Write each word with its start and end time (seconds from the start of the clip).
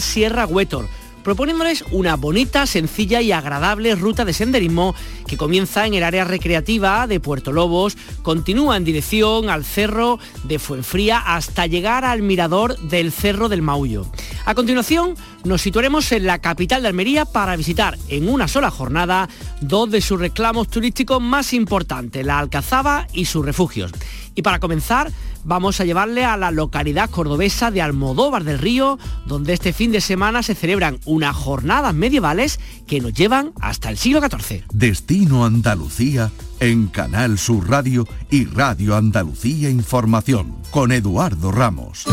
Sierra 0.00 0.46
Huetor 0.46 0.88
proponiéndoles 1.28 1.84
una 1.90 2.16
bonita, 2.16 2.64
sencilla 2.64 3.20
y 3.20 3.32
agradable 3.32 3.94
ruta 3.94 4.24
de 4.24 4.32
senderismo 4.32 4.94
que 5.26 5.36
comienza 5.36 5.86
en 5.86 5.92
el 5.92 6.02
área 6.02 6.24
recreativa 6.24 7.06
de 7.06 7.20
Puerto 7.20 7.52
Lobos, 7.52 7.98
continúa 8.22 8.78
en 8.78 8.84
dirección 8.84 9.50
al 9.50 9.66
cerro 9.66 10.18
de 10.44 10.58
Fuenfría 10.58 11.18
hasta 11.18 11.66
llegar 11.66 12.06
al 12.06 12.22
mirador 12.22 12.78
del 12.78 13.12
Cerro 13.12 13.50
del 13.50 13.60
Maullo. 13.60 14.06
A 14.46 14.54
continuación, 14.54 15.16
nos 15.44 15.60
situaremos 15.60 16.10
en 16.12 16.24
la 16.24 16.38
capital 16.38 16.80
de 16.80 16.88
Almería 16.88 17.26
para 17.26 17.56
visitar 17.56 17.98
en 18.08 18.30
una 18.30 18.48
sola 18.48 18.70
jornada 18.70 19.28
dos 19.60 19.90
de 19.90 20.00
sus 20.00 20.18
reclamos 20.18 20.68
turísticos 20.68 21.20
más 21.20 21.52
importantes, 21.52 22.24
la 22.24 22.38
Alcazaba 22.38 23.06
y 23.12 23.26
sus 23.26 23.44
refugios. 23.44 23.92
Y 24.38 24.42
para 24.42 24.60
comenzar, 24.60 25.10
vamos 25.42 25.80
a 25.80 25.84
llevarle 25.84 26.24
a 26.24 26.36
la 26.36 26.52
localidad 26.52 27.10
cordobesa 27.10 27.72
de 27.72 27.82
Almodóvar 27.82 28.44
del 28.44 28.60
Río, 28.60 28.96
donde 29.26 29.52
este 29.52 29.72
fin 29.72 29.90
de 29.90 30.00
semana 30.00 30.44
se 30.44 30.54
celebran 30.54 31.00
unas 31.06 31.34
jornadas 31.34 31.92
medievales 31.92 32.60
que 32.86 33.00
nos 33.00 33.12
llevan 33.12 33.50
hasta 33.60 33.90
el 33.90 33.98
siglo 33.98 34.20
XIV. 34.20 34.62
Destino 34.72 35.44
Andalucía 35.44 36.30
en 36.60 36.86
Canal 36.86 37.36
Sur 37.36 37.68
Radio 37.68 38.06
y 38.30 38.44
Radio 38.44 38.94
Andalucía 38.94 39.70
Información 39.70 40.54
con 40.70 40.92
Eduardo 40.92 41.50
Ramos. 41.50 42.06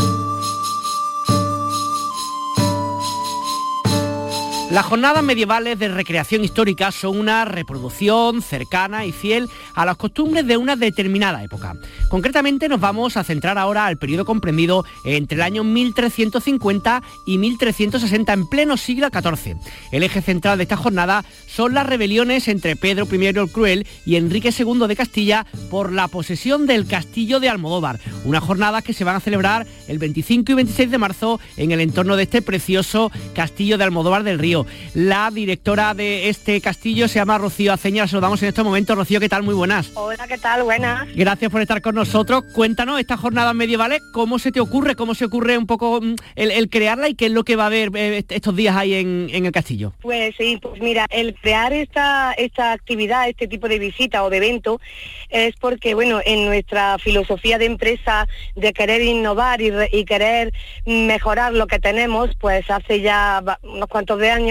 Las 4.76 4.84
jornadas 4.84 5.24
medievales 5.24 5.78
de 5.78 5.88
recreación 5.88 6.44
histórica 6.44 6.92
son 6.92 7.18
una 7.18 7.46
reproducción 7.46 8.42
cercana 8.42 9.06
y 9.06 9.12
fiel 9.12 9.48
a 9.74 9.86
las 9.86 9.96
costumbres 9.96 10.46
de 10.46 10.58
una 10.58 10.76
determinada 10.76 11.42
época. 11.42 11.76
Concretamente 12.10 12.68
nos 12.68 12.78
vamos 12.78 13.16
a 13.16 13.24
centrar 13.24 13.56
ahora 13.56 13.86
al 13.86 13.96
periodo 13.96 14.26
comprendido 14.26 14.84
entre 15.06 15.36
el 15.36 15.42
año 15.42 15.64
1350 15.64 17.02
y 17.24 17.38
1360 17.38 18.32
en 18.34 18.46
pleno 18.48 18.76
siglo 18.76 19.08
XIV. 19.08 19.56
El 19.92 20.02
eje 20.02 20.20
central 20.20 20.58
de 20.58 20.64
esta 20.64 20.76
jornada 20.76 21.24
son 21.46 21.72
las 21.72 21.86
rebeliones 21.86 22.46
entre 22.46 22.76
Pedro 22.76 23.08
I 23.10 23.26
el 23.28 23.50
Cruel 23.50 23.86
y 24.04 24.16
Enrique 24.16 24.52
II 24.54 24.86
de 24.86 24.96
Castilla 24.96 25.46
por 25.70 25.90
la 25.90 26.06
posesión 26.08 26.66
del 26.66 26.86
castillo 26.86 27.40
de 27.40 27.48
Almodóvar, 27.48 27.98
una 28.26 28.42
jornada 28.42 28.82
que 28.82 28.92
se 28.92 29.04
van 29.04 29.16
a 29.16 29.20
celebrar 29.20 29.66
el 29.88 29.98
25 29.98 30.52
y 30.52 30.54
26 30.54 30.90
de 30.90 30.98
marzo 30.98 31.40
en 31.56 31.70
el 31.70 31.80
entorno 31.80 32.16
de 32.16 32.24
este 32.24 32.42
precioso 32.42 33.10
castillo 33.34 33.78
de 33.78 33.84
Almodóvar 33.84 34.22
del 34.22 34.38
Río. 34.38 34.65
La 34.94 35.30
directora 35.30 35.94
de 35.94 36.28
este 36.28 36.60
castillo 36.60 37.08
se 37.08 37.16
llama 37.16 37.38
Rocío 37.38 37.72
Aceña, 37.72 38.02
la 38.02 38.08
saludamos 38.08 38.42
en 38.42 38.48
estos 38.48 38.64
momentos. 38.64 38.96
Rocío, 38.96 39.20
¿qué 39.20 39.28
tal? 39.28 39.42
Muy 39.42 39.54
buenas. 39.54 39.90
Hola, 39.94 40.26
¿qué 40.26 40.38
tal? 40.38 40.62
Buenas. 40.62 41.06
Gracias 41.14 41.50
por 41.50 41.60
estar 41.60 41.82
con 41.82 41.94
nosotros. 41.94 42.44
Cuéntanos 42.52 42.98
estas 43.00 43.20
jornadas 43.20 43.54
medievales, 43.54 44.00
¿cómo 44.12 44.38
se 44.38 44.52
te 44.52 44.60
ocurre, 44.60 44.94
cómo 44.94 45.14
se 45.14 45.24
ocurre 45.24 45.58
un 45.58 45.66
poco 45.66 46.00
mm, 46.00 46.14
el, 46.36 46.70
crearla 46.70 47.08
y 47.08 47.14
qué 47.14 47.26
es 47.26 47.32
lo 47.32 47.44
que 47.44 47.56
va 47.56 47.64
a 47.64 47.66
haber 47.66 47.90
eh, 47.94 48.24
estos 48.28 48.56
días 48.56 48.76
ahí 48.76 48.94
en, 48.94 49.28
el 49.30 49.52
castillo? 49.52 49.92
Pues 50.00 50.34
sí, 50.36 50.58
pues 50.60 50.80
mira, 50.80 51.06
el 51.10 51.34
crear 51.34 51.72
esta, 51.72 52.32
esta 52.32 52.72
actividad, 52.72 53.28
este 53.28 53.48
tipo 53.48 53.68
de 53.68 53.78
visita 53.78 54.24
o 54.24 54.30
de 54.30 54.38
evento, 54.38 54.80
es 55.28 55.54
porque, 55.56 55.94
bueno, 55.94 56.20
en 56.24 56.46
nuestra 56.46 56.98
filosofía 56.98 57.58
de 57.58 57.66
empresa 57.66 58.26
de 58.54 58.72
querer 58.72 59.02
innovar 59.02 59.60
y, 59.60 59.72
y 59.92 60.04
querer 60.04 60.52
mejorar 60.86 61.52
lo 61.52 61.66
que 61.66 61.78
tenemos, 61.78 62.30
pues 62.40 62.70
hace 62.70 63.00
ya 63.00 63.42
unos 63.62 63.88
cuantos 63.88 64.18
de 64.18 64.30
años 64.30 64.45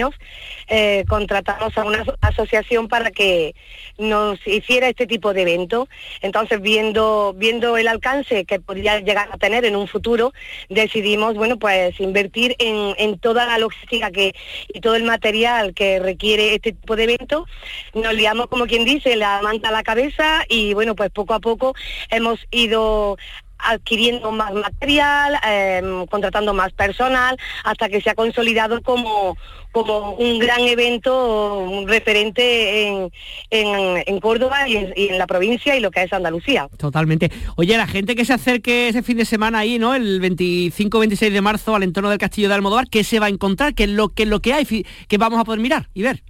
eh, 0.68 1.04
contratamos 1.08 1.76
a 1.78 1.84
una 1.84 2.04
asociación 2.20 2.88
para 2.88 3.10
que 3.10 3.54
nos 3.98 4.38
hiciera 4.46 4.88
este 4.88 5.06
tipo 5.06 5.32
de 5.32 5.42
evento. 5.42 5.88
Entonces, 6.20 6.60
viendo, 6.60 7.34
viendo 7.36 7.76
el 7.76 7.88
alcance 7.88 8.44
que 8.44 8.60
podría 8.60 9.00
llegar 9.00 9.28
a 9.30 9.38
tener 9.38 9.64
en 9.64 9.76
un 9.76 9.88
futuro, 9.88 10.32
decidimos, 10.68 11.34
bueno, 11.34 11.58
pues 11.58 11.98
invertir 12.00 12.56
en, 12.58 13.18
toda 13.18 13.46
la 13.46 13.58
logística 13.58 14.10
que, 14.10 14.34
y 14.68 14.80
todo 14.80 14.96
el 14.96 15.04
material 15.04 15.74
que 15.74 15.98
requiere 15.98 16.54
este 16.54 16.72
tipo 16.72 16.96
de 16.96 17.04
evento. 17.04 17.46
Nos 17.94 18.14
liamos, 18.14 18.48
como 18.48 18.66
quien 18.66 18.84
dice, 18.84 19.16
la 19.16 19.40
manta 19.42 19.68
a 19.68 19.72
la 19.72 19.82
cabeza 19.82 20.44
y, 20.48 20.74
bueno, 20.74 20.94
pues 20.94 21.10
poco 21.10 21.34
a 21.34 21.40
poco 21.40 21.74
hemos 22.10 22.40
ido 22.50 23.16
adquiriendo 23.58 24.32
más 24.32 24.52
material, 24.52 25.38
em, 25.46 26.06
contratando 26.06 26.54
más 26.54 26.72
personal, 26.72 27.36
hasta 27.64 27.88
que 27.88 28.00
se 28.00 28.10
ha 28.10 28.14
consolidado 28.14 28.80
como, 28.82 29.36
como 29.72 30.12
un 30.12 30.38
gran 30.38 30.60
evento 30.60 31.58
un 31.58 31.88
referente 31.88 32.88
en, 32.88 33.10
en, 33.50 34.20
Córdoba 34.20 34.68
y 34.68 34.76
en, 34.76 35.18
la 35.18 35.26
provincia 35.26 35.76
y 35.76 35.80
lo 35.80 35.90
que 35.90 36.02
es 36.02 36.12
Andalucía. 36.12 36.68
Totalmente. 36.76 37.30
Oye, 37.56 37.76
la 37.76 37.86
gente 37.86 38.16
que 38.16 38.24
se 38.24 38.32
acerque 38.32 38.88
ese 38.88 39.02
fin 39.02 39.18
de 39.18 39.24
semana 39.24 39.60
ahí, 39.60 39.78
¿no? 39.78 39.94
El 39.94 40.20
25-26 40.20 41.30
de 41.30 41.40
marzo 41.40 41.74
al 41.74 41.82
entorno 41.82 42.10
del 42.10 42.18
Castillo 42.18 42.48
de 42.48 42.54
Almodóvar, 42.54 42.88
¿qué 42.88 43.04
se 43.04 43.20
va 43.20 43.26
a 43.26 43.28
encontrar? 43.28 43.74
¿Qué 43.74 43.84
es 43.84 43.90
lo 43.90 44.08
que, 44.08 44.26
lo 44.26 44.40
que 44.40 44.52
hay 44.52 44.64
que 44.64 45.18
vamos 45.18 45.38
a 45.38 45.44
poder 45.44 45.60
mirar 45.60 45.88
y 45.94 46.02
ver? 46.02 46.22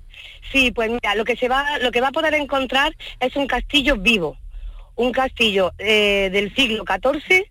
Sí, 0.53 0.70
pues 0.72 0.91
mira, 0.91 1.14
lo 1.14 1.25
que 1.25 1.37
se 1.37 1.48
va, 1.48 1.78
lo 1.78 1.91
que 1.91 2.00
va 2.00 2.08
a 2.08 2.12
poder 2.12 2.34
encontrar 2.34 2.94
es 3.20 3.37
un 3.37 3.47
castillo 3.47 3.97
vivo 3.97 4.37
un 4.97 5.12
castillo 5.12 5.73
eh, 5.79 6.29
del 6.33 6.55
siglo 6.55 6.84
XIV 6.84 7.47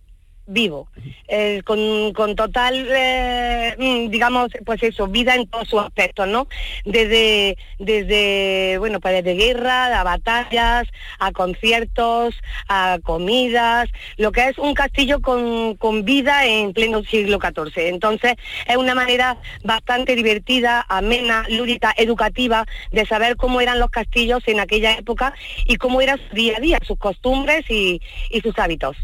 vivo, 0.48 0.88
eh, 1.28 1.62
con, 1.66 2.14
con, 2.14 2.36
total, 2.36 2.88
eh, 2.90 3.76
mm, 3.78 4.12
digamos, 4.12 4.52
pues 4.66 4.84
eso, 4.84 5.08
vida 5.08 5.36
en 5.36 5.48
todos 5.48 5.68
sus 5.68 5.82
aspectos, 5.82 6.28
¿no? 6.28 6.48
Desde, 6.84 7.58
desde, 7.80 8.78
bueno, 8.78 9.00
pues 9.00 9.24
desde 9.24 9.36
guerra, 9.36 10.00
a 10.00 10.04
batallas, 10.04 10.88
a 11.20 11.32
conciertos, 11.32 12.36
a 12.68 13.00
comidas, 13.04 13.90
lo 14.18 14.32
que 14.32 14.50
es 14.50 14.58
un 14.60 14.74
castillo 14.76 15.22
con, 15.22 15.76
con 15.78 16.06
vida 16.06 16.46
en 16.46 16.74
pleno 16.74 17.04
siglo 17.04 17.40
XIV. 17.40 17.88
Entonces, 17.88 18.36
es 18.68 18.78
una 18.78 18.94
manera 18.94 19.38
bastante 19.64 20.16
divertida, 20.16 20.86
amena, 20.88 21.46
lúdica, 21.50 21.94
educativa, 21.98 22.66
de 22.92 23.06
saber 23.06 23.36
cómo 23.36 23.62
eran 23.62 23.80
los 23.80 23.90
castillos 23.90 24.44
en 24.48 24.60
aquella 24.60 24.94
época 24.94 25.34
y 25.66 25.78
cómo 25.78 26.02
era 26.02 26.18
su 26.18 26.36
día 26.36 26.58
a 26.58 26.60
día, 26.60 26.80
sus 26.86 27.00
costumbres 27.00 27.66
y, 27.70 28.00
y 28.30 28.42
sus 28.42 28.58
hábitos. 28.60 28.96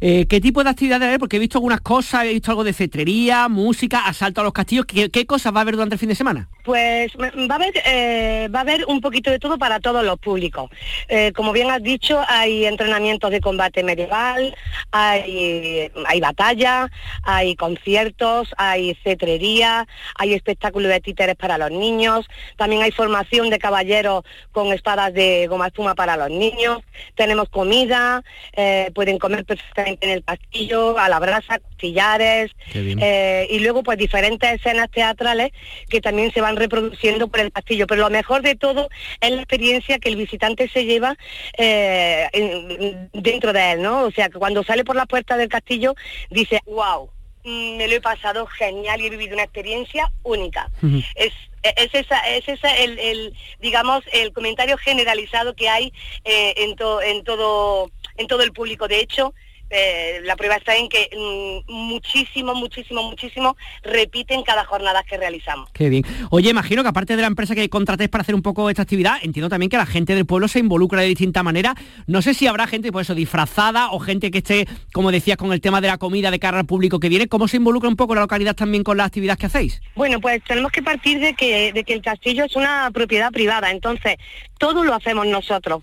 ¿Qué 0.00 0.40
tipo 0.40 0.53
de 0.62 0.70
actividades 0.70 1.18
Porque 1.18 1.36
he 1.36 1.40
visto 1.40 1.58
algunas 1.58 1.80
cosas, 1.80 2.24
he 2.24 2.32
visto 2.32 2.50
algo 2.50 2.64
de 2.64 2.72
cetrería, 2.72 3.48
música, 3.48 4.06
asalto 4.06 4.40
a 4.40 4.44
los 4.44 4.52
castillos. 4.52 4.86
¿Qué, 4.86 5.26
cosas 5.26 5.54
va 5.54 5.58
a 5.58 5.62
haber 5.62 5.74
durante 5.74 5.94
el 5.94 5.98
fin 5.98 6.08
de 6.08 6.14
semana? 6.14 6.48
Pues 6.64 7.12
va 7.16 7.54
a 7.54 7.56
haber, 7.56 7.74
eh, 7.86 8.48
va 8.54 8.60
a 8.60 8.62
haber 8.62 8.84
un 8.86 9.00
poquito 9.00 9.30
de 9.30 9.38
todo 9.38 9.58
para 9.58 9.80
todos 9.80 10.04
los 10.04 10.18
públicos. 10.18 10.70
Eh, 11.08 11.32
como 11.34 11.52
bien 11.52 11.70
has 11.70 11.82
dicho, 11.82 12.20
hay 12.28 12.66
entrenamientos 12.66 13.30
de 13.30 13.40
combate 13.40 13.82
medieval, 13.82 14.54
hay, 14.90 15.90
hay 16.06 16.20
batalla, 16.20 16.90
hay 17.22 17.56
conciertos, 17.56 18.54
hay 18.56 18.94
cetrería, 19.02 19.86
hay 20.16 20.34
espectáculos 20.34 20.90
de 20.90 21.00
títeres 21.00 21.36
para 21.36 21.58
los 21.58 21.70
niños, 21.70 22.26
también 22.56 22.82
hay 22.82 22.92
formación 22.92 23.50
de 23.50 23.58
caballeros 23.58 24.24
con 24.52 24.72
espadas 24.72 25.12
de 25.14 25.46
goma 25.48 25.68
espuma 25.68 25.94
para 25.94 26.16
los 26.16 26.30
niños, 26.30 26.82
tenemos 27.14 27.48
comida, 27.48 28.22
eh, 28.52 28.90
pueden 28.94 29.18
comer 29.18 29.44
perfectamente 29.44 30.06
en 30.06 30.12
el 30.12 30.24
castillo 30.24 30.43
a 30.98 31.08
la 31.08 31.18
brasa, 31.18 31.58
costillares, 31.58 32.52
eh, 32.74 33.46
y 33.50 33.58
luego 33.58 33.82
pues 33.82 33.98
diferentes 33.98 34.52
escenas 34.52 34.90
teatrales 34.90 35.52
que 35.88 36.00
también 36.00 36.32
se 36.32 36.40
van 36.40 36.56
reproduciendo 36.56 37.28
por 37.28 37.40
el 37.40 37.52
castillo. 37.52 37.86
Pero 37.86 38.02
lo 38.02 38.10
mejor 38.10 38.42
de 38.42 38.54
todo 38.54 38.88
es 39.20 39.30
la 39.30 39.42
experiencia 39.42 39.98
que 39.98 40.08
el 40.08 40.16
visitante 40.16 40.68
se 40.68 40.84
lleva 40.84 41.16
eh, 41.58 43.08
dentro 43.12 43.52
de 43.52 43.72
él, 43.72 43.82
¿no? 43.82 44.04
O 44.04 44.10
sea, 44.10 44.28
que 44.28 44.38
cuando 44.38 44.62
sale 44.62 44.84
por 44.84 44.96
la 44.96 45.06
puerta 45.06 45.36
del 45.36 45.48
castillo 45.48 45.94
dice, 46.30 46.60
wow, 46.66 47.10
mm, 47.44 47.76
me 47.76 47.88
lo 47.88 47.94
he 47.94 48.00
pasado 48.00 48.46
genial 48.46 49.00
y 49.00 49.06
he 49.06 49.10
vivido 49.10 49.34
una 49.34 49.44
experiencia 49.44 50.10
única. 50.22 50.70
Es 51.16 51.32
es 51.76 51.94
esa, 51.94 52.18
es 52.28 52.46
esa 52.46 52.76
el, 52.76 53.34
digamos 53.58 54.04
el 54.12 54.34
comentario 54.34 54.76
generalizado 54.76 55.54
que 55.54 55.70
hay 55.70 55.94
eh, 56.24 56.52
en, 56.58 56.76
en 57.06 57.24
todo 57.24 57.90
en 58.16 58.26
todo 58.26 58.42
el 58.42 58.52
público. 58.52 58.86
De 58.86 59.00
hecho, 59.00 59.34
eh, 59.76 60.20
la 60.22 60.36
prueba 60.36 60.54
está 60.54 60.76
en 60.76 60.88
que 60.88 61.10
mm, 61.12 61.72
muchísimo, 61.72 62.54
muchísimo, 62.54 63.02
muchísimo 63.02 63.56
repiten 63.82 64.44
cada 64.44 64.64
jornada 64.64 65.02
que 65.02 65.16
realizamos. 65.16 65.68
Qué 65.72 65.88
bien. 65.88 66.04
Oye, 66.30 66.50
imagino 66.50 66.82
que 66.82 66.88
aparte 66.88 67.16
de 67.16 67.22
la 67.22 67.26
empresa 67.26 67.56
que 67.56 67.68
contratéis 67.68 68.08
para 68.08 68.22
hacer 68.22 68.36
un 68.36 68.42
poco 68.42 68.70
esta 68.70 68.82
actividad, 68.82 69.16
entiendo 69.22 69.48
también 69.48 69.70
que 69.70 69.76
la 69.76 69.86
gente 69.86 70.14
del 70.14 70.26
pueblo 70.26 70.46
se 70.46 70.60
involucra 70.60 71.00
de 71.00 71.08
distinta 71.08 71.42
manera. 71.42 71.74
No 72.06 72.22
sé 72.22 72.34
si 72.34 72.46
habrá 72.46 72.68
gente, 72.68 72.88
por 72.88 73.00
pues 73.00 73.06
eso, 73.06 73.16
disfrazada 73.16 73.90
o 73.90 73.98
gente 73.98 74.30
que 74.30 74.38
esté, 74.38 74.68
como 74.92 75.10
decías, 75.10 75.36
con 75.36 75.52
el 75.52 75.60
tema 75.60 75.80
de 75.80 75.88
la 75.88 75.98
comida 75.98 76.30
de 76.30 76.38
cara 76.38 76.60
al 76.60 76.66
público 76.66 77.00
que 77.00 77.08
viene. 77.08 77.26
¿Cómo 77.26 77.48
se 77.48 77.56
involucra 77.56 77.88
un 77.88 77.96
poco 77.96 78.14
la 78.14 78.20
localidad 78.20 78.54
también 78.54 78.84
con 78.84 78.96
las 78.96 79.08
actividades 79.08 79.38
que 79.38 79.46
hacéis? 79.46 79.82
Bueno, 79.96 80.20
pues 80.20 80.40
tenemos 80.44 80.70
que 80.70 80.82
partir 80.82 81.18
de 81.18 81.34
que, 81.34 81.72
de 81.72 81.82
que 81.82 81.94
el 81.94 82.02
castillo 82.02 82.44
es 82.44 82.54
una 82.54 82.90
propiedad 82.92 83.32
privada. 83.32 83.72
Entonces, 83.72 84.16
todo 84.64 84.82
lo 84.82 84.94
hacemos 84.94 85.26
nosotros. 85.26 85.82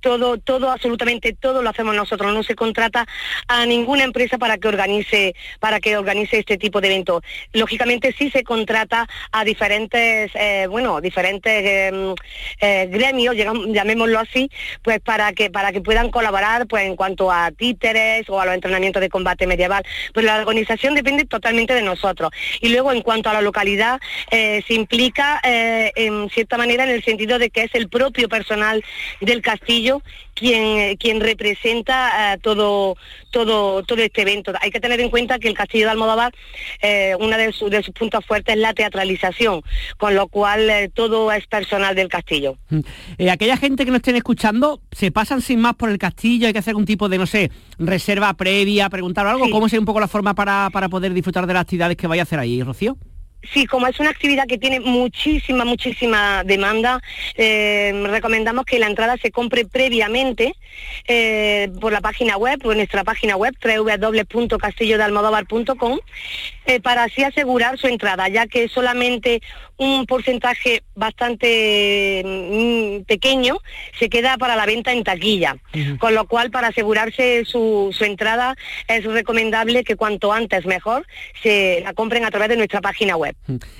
Todo, 0.00 0.38
todo, 0.38 0.70
absolutamente 0.70 1.34
todo 1.34 1.60
lo 1.60 1.68
hacemos 1.68 1.94
nosotros. 1.94 2.32
No 2.32 2.42
se 2.42 2.54
contrata 2.54 3.06
a 3.46 3.66
ninguna 3.66 4.04
empresa 4.04 4.38
para 4.38 4.56
que 4.56 4.68
organice, 4.68 5.34
para 5.60 5.80
que 5.80 5.98
organice 5.98 6.38
este 6.38 6.56
tipo 6.56 6.80
de 6.80 6.88
eventos. 6.88 7.22
Lógicamente 7.52 8.14
sí 8.16 8.30
se 8.30 8.42
contrata 8.42 9.06
a 9.32 9.44
diferentes, 9.44 10.30
eh, 10.34 10.66
bueno, 10.70 11.02
diferentes 11.02 11.62
em, 11.62 12.14
eh, 12.58 12.88
gremios, 12.90 13.36
llamémoslo 13.36 14.18
así, 14.18 14.50
pues 14.80 14.98
para 15.00 15.34
que, 15.34 15.50
para 15.50 15.70
que 15.70 15.82
puedan 15.82 16.10
colaborar 16.10 16.66
pues 16.66 16.86
en 16.86 16.96
cuanto 16.96 17.30
a 17.30 17.50
títeres 17.50 18.30
o 18.30 18.40
a 18.40 18.46
los 18.46 18.54
entrenamientos 18.54 19.02
de 19.02 19.10
combate 19.10 19.46
medieval. 19.46 19.84
Pues 20.14 20.24
la 20.24 20.38
organización 20.38 20.94
depende 20.94 21.26
totalmente 21.26 21.74
de 21.74 21.82
nosotros. 21.82 22.30
Y 22.62 22.70
luego 22.70 22.92
en 22.92 23.02
cuanto 23.02 23.28
a 23.28 23.34
la 23.34 23.42
localidad, 23.42 24.00
eh, 24.30 24.62
se 24.66 24.72
implica 24.72 25.38
en 25.42 26.30
cierta 26.30 26.56
manera 26.56 26.84
en 26.84 26.90
el 26.90 27.04
sentido 27.04 27.38
de 27.38 27.50
que 27.50 27.64
es 27.64 27.74
el 27.74 27.90
propio 27.90 28.21
personal 28.28 28.84
del 29.20 29.42
castillo 29.42 30.02
quien, 30.34 30.96
quien 30.96 31.20
representa 31.20 32.38
todo, 32.40 32.96
todo, 33.30 33.82
todo 33.82 34.02
este 34.02 34.22
evento. 34.22 34.52
Hay 34.60 34.70
que 34.70 34.80
tener 34.80 35.00
en 35.00 35.10
cuenta 35.10 35.38
que 35.38 35.48
el 35.48 35.54
castillo 35.54 35.84
de 35.84 35.90
Almodóvar, 35.90 36.32
una 37.18 37.36
de, 37.36 37.46
de 37.46 37.82
sus 37.82 37.94
puntos 37.94 38.24
fuertes 38.24 38.54
es 38.54 38.60
la 38.60 38.72
teatralización, 38.72 39.62
con 39.98 40.14
lo 40.14 40.28
cual 40.28 40.90
todo 40.94 41.30
es 41.32 41.46
personal 41.46 41.94
del 41.94 42.08
castillo. 42.08 42.56
Mm. 42.70 42.80
Eh, 43.18 43.30
aquella 43.30 43.56
gente 43.56 43.84
que 43.84 43.90
nos 43.90 43.98
estén 43.98 44.16
escuchando, 44.16 44.80
¿se 44.90 45.10
pasan 45.10 45.40
sin 45.42 45.60
más 45.60 45.74
por 45.74 45.90
el 45.90 45.98
castillo? 45.98 46.46
¿Hay 46.46 46.52
que 46.52 46.58
hacer 46.58 46.72
algún 46.72 46.86
tipo 46.86 47.08
de, 47.08 47.18
no 47.18 47.26
sé, 47.26 47.50
reserva 47.78 48.32
previa, 48.34 48.88
preguntar 48.88 49.26
algo? 49.26 49.50
¿Cómo 49.50 49.68
sería 49.68 49.80
un 49.80 49.86
poco 49.86 50.00
la 50.00 50.08
forma 50.08 50.34
para, 50.34 50.70
para 50.72 50.88
poder 50.88 51.12
disfrutar 51.12 51.46
de 51.46 51.54
las 51.54 51.62
actividades 51.62 51.96
que 51.96 52.06
vaya 52.06 52.22
a 52.22 52.24
hacer 52.24 52.38
ahí, 52.38 52.62
Rocío? 52.62 52.96
Sí, 53.50 53.66
como 53.66 53.88
es 53.88 53.98
una 53.98 54.10
actividad 54.10 54.46
que 54.46 54.56
tiene 54.56 54.78
muchísima, 54.78 55.64
muchísima 55.64 56.44
demanda, 56.44 57.02
eh, 57.36 57.92
recomendamos 58.08 58.64
que 58.64 58.78
la 58.78 58.86
entrada 58.86 59.16
se 59.16 59.32
compre 59.32 59.64
previamente 59.64 60.54
eh, 61.08 61.68
por 61.80 61.92
la 61.92 62.00
página 62.00 62.36
web, 62.36 62.60
por 62.60 62.76
nuestra 62.76 63.02
página 63.02 63.36
web, 63.36 63.56
www.castillodealmodóvar.com, 63.62 65.98
eh, 66.66 66.78
para 66.80 67.02
así 67.04 67.24
asegurar 67.24 67.78
su 67.78 67.86
entrada, 67.88 68.28
ya 68.28 68.46
que 68.46 68.68
solamente 68.68 69.40
un 69.76 70.06
porcentaje 70.06 70.84
bastante 70.94 72.22
mm, 72.24 73.02
pequeño 73.02 73.58
se 73.98 74.08
queda 74.08 74.38
para 74.38 74.54
la 74.54 74.66
venta 74.66 74.92
en 74.92 75.02
taquilla, 75.02 75.56
con 75.98 76.14
lo 76.14 76.28
cual 76.28 76.52
para 76.52 76.68
asegurarse 76.68 77.44
su, 77.44 77.92
su 77.92 78.04
entrada 78.04 78.54
es 78.86 79.02
recomendable 79.04 79.82
que 79.82 79.96
cuanto 79.96 80.32
antes 80.32 80.64
mejor 80.64 81.04
se 81.42 81.80
la 81.82 81.92
compren 81.92 82.24
a 82.24 82.30
través 82.30 82.50
de 82.50 82.56
nuestra 82.56 82.80
página 82.80 83.16
web. 83.16 83.31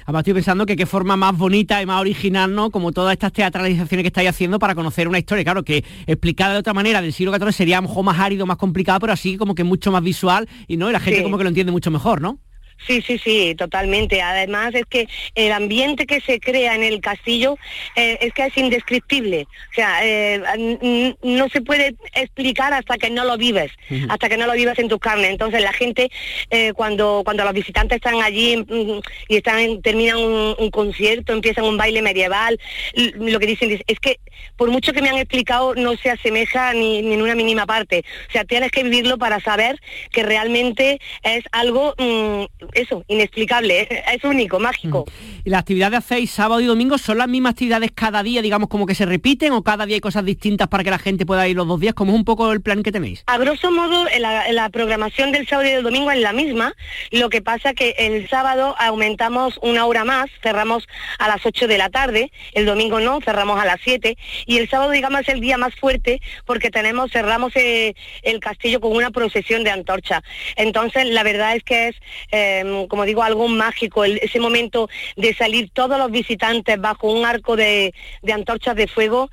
Además 0.05 0.21
estoy 0.21 0.35
pensando 0.35 0.67
que 0.67 0.77
qué 0.77 0.87
forma 0.87 1.17
más 1.17 1.37
bonita 1.37 1.81
y 1.83 1.87
más 1.87 2.01
original, 2.01 2.55
¿no? 2.55 2.71
Como 2.71 2.93
todas 2.93 3.13
estas 3.13 3.33
teatralizaciones 3.33 4.05
que 4.05 4.09
estáis 4.09 4.29
haciendo 4.29 4.59
para 4.59 4.75
conocer 4.75 5.09
una 5.09 5.19
historia. 5.19 5.45
Claro, 5.45 5.63
que 5.63 5.85
explicada 6.07 6.55
de 6.55 6.59
otra 6.61 6.75
manera 6.75 7.01
del 7.01 7.13
siglo 7.13 7.33
XIV 7.33 7.53
sería 7.53 7.81
un 7.81 7.87
poco 7.87 8.03
más 8.03 8.19
árido, 8.19 8.47
más 8.47 8.57
complicado, 8.57 9.01
pero 9.01 9.13
así 9.13 9.37
como 9.37 9.55
que 9.55 9.65
mucho 9.65 9.93
más 9.93 10.03
visual 10.03 10.49
y 10.67 10.77
no, 10.77 10.89
y 10.89 10.93
la 10.93 11.01
gente 11.01 11.23
como 11.23 11.39
que 11.39 11.45
lo 11.45 11.49
entiende 11.49 11.73
mucho 11.73 11.91
mejor, 11.91 12.21
¿no? 12.21 12.39
Sí, 12.87 13.03
sí, 13.03 13.19
sí, 13.19 13.55
totalmente. 13.57 14.23
Además 14.23 14.75
es 14.75 14.85
que 14.87 15.09
el 15.35 15.53
ambiente 15.53 16.07
que 16.07 16.21
se 16.21 16.41
crea 16.41 16.75
en 16.75 16.83
el 16.83 17.01
castillo 17.01 17.59
eh, 17.97 18.19
es 18.21 18.33
que 18.33 18.47
es 18.47 18.57
indescriptible. 18.57 19.47
O 19.71 19.75
sea, 19.75 20.01
eh, 20.03 21.15
no 21.23 21.49
se 21.49 21.61
puede 21.61 21.95
explicar 22.15 22.73
hasta 22.73 22.99
que 22.99 23.11
no 23.11 23.25
lo 23.25 23.37
vives, 23.37 23.73
hasta 24.09 24.29
que 24.29 24.37
no 24.37 24.47
lo 24.47 24.53
vives 24.53 24.79
en 24.79 24.89
tu 24.89 24.99
carne. 24.99 25.29
Entonces 25.29 25.63
la 25.63 25.73
gente 25.73 26.11
eh, 26.51 26.73
cuando 26.75 27.23
cuando 27.25 27.45
los 27.45 27.53
visitantes 27.53 27.97
están 27.97 28.21
allí 28.23 28.57
mm, 28.57 29.01
y 29.29 29.37
están 29.37 29.81
terminan 29.83 30.19
un, 30.19 30.71
concierto, 30.71 31.33
empiezan 31.33 31.65
un 31.65 31.77
baile 31.77 32.03
medieval, 32.03 32.59
lo 32.95 33.39
que 33.39 33.47
dicen 33.47 33.81
es 33.87 34.01
que 34.01 34.19
por 34.57 34.71
mucho 34.71 34.93
que 34.93 35.03
me 35.03 35.09
han 35.09 35.19
explicado 35.19 35.75
no 35.75 35.97
se 35.97 36.11
asemeja 36.11 36.73
ni, 36.73 36.99
en 36.99 37.23
una 37.23 37.35
mínima 37.35 37.67
parte. 37.67 38.05
O 38.29 38.33
sea, 38.33 38.45
tienes 38.45 38.71
que 38.71 38.83
vivirlo 38.83 39.19
para 39.19 39.41
saber 39.41 39.81
que 40.11 40.23
realmente 40.23 41.01
es 41.23 41.45
algo 41.53 41.95
mm, 41.99 42.45
eso, 42.75 43.05
inexplicable, 43.09 43.89
es, 44.13 44.25
único, 44.25 44.59
mágico. 44.59 45.05
¿Y 45.45 45.51
las 45.51 45.61
actividades 45.61 45.99
hacéis 45.99 46.31
sábado 46.31 46.61
y 46.61 46.67
domingo 46.67 46.99
son 46.99 47.19
las 47.19 47.29
mismas 47.29 47.53
actividades 47.53 47.91
cada 47.95 48.23
día, 48.23 48.43
digamos, 48.43 48.69
como 48.69 48.87
que 48.87 48.95
se 48.95 49.07
repiten 49.07 49.53
o 49.53 49.63
cada 49.63 49.87
día 49.87 49.97
hay 49.97 50.01
cosas 50.01 50.25
distintas 50.25 50.69
para 50.69 50.85
que 50.85 50.91
la 50.91 50.99
gente 50.99 51.27
pueda 51.27 51.47
ir 51.49 51.57
los 51.57 51.67
dos 51.67 51.81
días? 51.81 51.95
¿Cómo 51.95 52.13
es 52.13 52.19
un 52.19 52.25
poco 52.25 52.53
el 52.53 52.61
plan 52.61 52.83
que 52.83 52.93
tenéis? 52.93 53.25
A 53.27 53.39
grosso 53.39 53.71
modo, 53.71 54.07
la, 54.19 54.69
programación 54.71 55.33
del 55.33 55.47
sábado 55.47 55.69
y 55.69 55.73
del 55.73 55.83
domingo 55.83 56.11
es 56.11 56.21
la 56.21 56.33
misma, 56.33 56.75
lo 57.11 57.29
que 57.29 57.43
pasa 57.43 57.75
que 57.75 57.95
el 57.99 58.29
sábado 58.29 58.75
aumentamos 58.79 59.59
una 59.61 59.85
hora 59.87 60.05
más, 60.05 60.31
cerramos 60.43 60.87
a 61.19 61.29
las 61.29 61.45
8 61.45 61.67
de 61.67 61.79
la 61.79 61.91
tarde, 61.91 62.31
el 62.53 62.65
domingo 62.65 63.01
no, 63.01 63.21
cerramos 63.21 63.61
a 63.61 63.67
las 63.67 63.81
7 63.83 64.17
y 64.47 64.59
el 64.59 64.69
sábado, 64.69 64.93
digamos, 64.93 65.21
es 65.21 65.29
el 65.29 65.41
día 65.41 65.59
más 65.59 65.75
fuerte 65.75 66.21
porque 66.47 66.71
tenemos, 66.71 67.11
cerramos 67.11 67.55
eh, 67.57 67.95
el 68.23 68.41
castillo 68.41 68.81
con 68.81 68.93
una 68.93 69.11
procesión 69.11 69.65
de 69.65 69.71
antorcha. 69.71 70.23
Entonces, 70.57 71.07
la 71.07 71.23
verdad 71.23 71.57
es 71.57 71.65
que 71.65 71.89
es... 71.89 71.97
Eh, 72.31 72.52
Em, 72.61 72.87
como 72.87 73.05
digo, 73.05 73.23
algo 73.23 73.49
mágico, 73.49 74.05
ese 74.05 74.41
momento 74.41 74.89
de 75.17 75.35
salir 75.35 75.71
todos 75.73 75.99
los 75.99 76.11
visitantes 76.11 76.81
bajo 76.81 77.13
un 77.13 77.25
arco 77.25 77.57
de, 77.57 77.95
antorchas 78.33 78.77
de 78.77 78.87
fuego, 78.87 79.31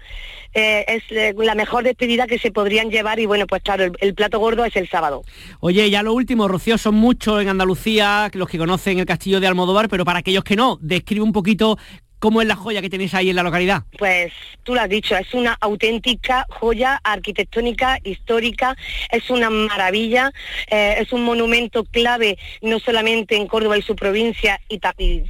eh, 0.53 0.85
es 0.87 1.03
eh, 1.11 1.35
la 1.37 1.55
mejor 1.55 1.83
despedida 1.83 2.25
que 2.25 2.39
se 2.39 2.51
podrían 2.51 2.89
llevar 2.89 3.19
y 3.19 3.25
bueno, 3.25 3.45
pues 3.47 3.61
claro, 3.61 3.91
el, 3.99 4.13
plato 4.13 4.39
gordo 4.39 4.65
es 4.65 4.75
el 4.75 4.89
sábado. 4.89 5.23
Oye, 5.59 5.89
ya 5.89 6.01
lo 6.03 6.13
último, 6.13 6.47
Rocío, 6.47 6.77
son 6.77 6.95
muchos 6.95 7.41
en 7.41 7.49
Andalucía 7.49 8.29
los 8.33 8.49
que 8.49 8.57
conocen 8.57 8.99
el 8.99 9.05
castillo 9.05 9.39
de 9.39 9.47
Almodóvar, 9.47 9.89
pero 9.89 10.05
para 10.05 10.19
aquellos 10.19 10.43
que 10.43 10.55
no, 10.55 10.77
describe 10.81 11.23
un 11.23 11.33
poquito 11.33 11.77
¿Cómo 12.19 12.41
es 12.41 12.47
la 12.47 12.55
joya 12.57 12.81
que 12.81 12.89
tenéis 12.89 13.13
ahí 13.13 13.29
en 13.29 13.37
la 13.37 13.43
localidad? 13.43 13.83
Pues 13.97 14.33
tú 14.63 14.75
lo 14.75 14.81
has 14.81 14.89
dicho, 14.89 15.15
es 15.15 15.33
una 15.33 15.57
auténtica 15.61 16.45
joya 16.49 16.99
arquitectónica, 17.01 17.97
histórica, 18.03 18.75
es 19.09 19.29
una 19.29 19.49
maravilla, 19.49 20.31
eh, 20.69 20.97
es 20.99 21.13
un 21.13 21.23
monumento 21.23 21.85
clave 21.85 22.37
no 22.61 22.79
solamente 22.79 23.37
en 23.37 23.47
Córdoba 23.47 23.77
y 23.77 23.81
su 23.81 23.95
provincia 23.95 24.59
y, 24.67 24.79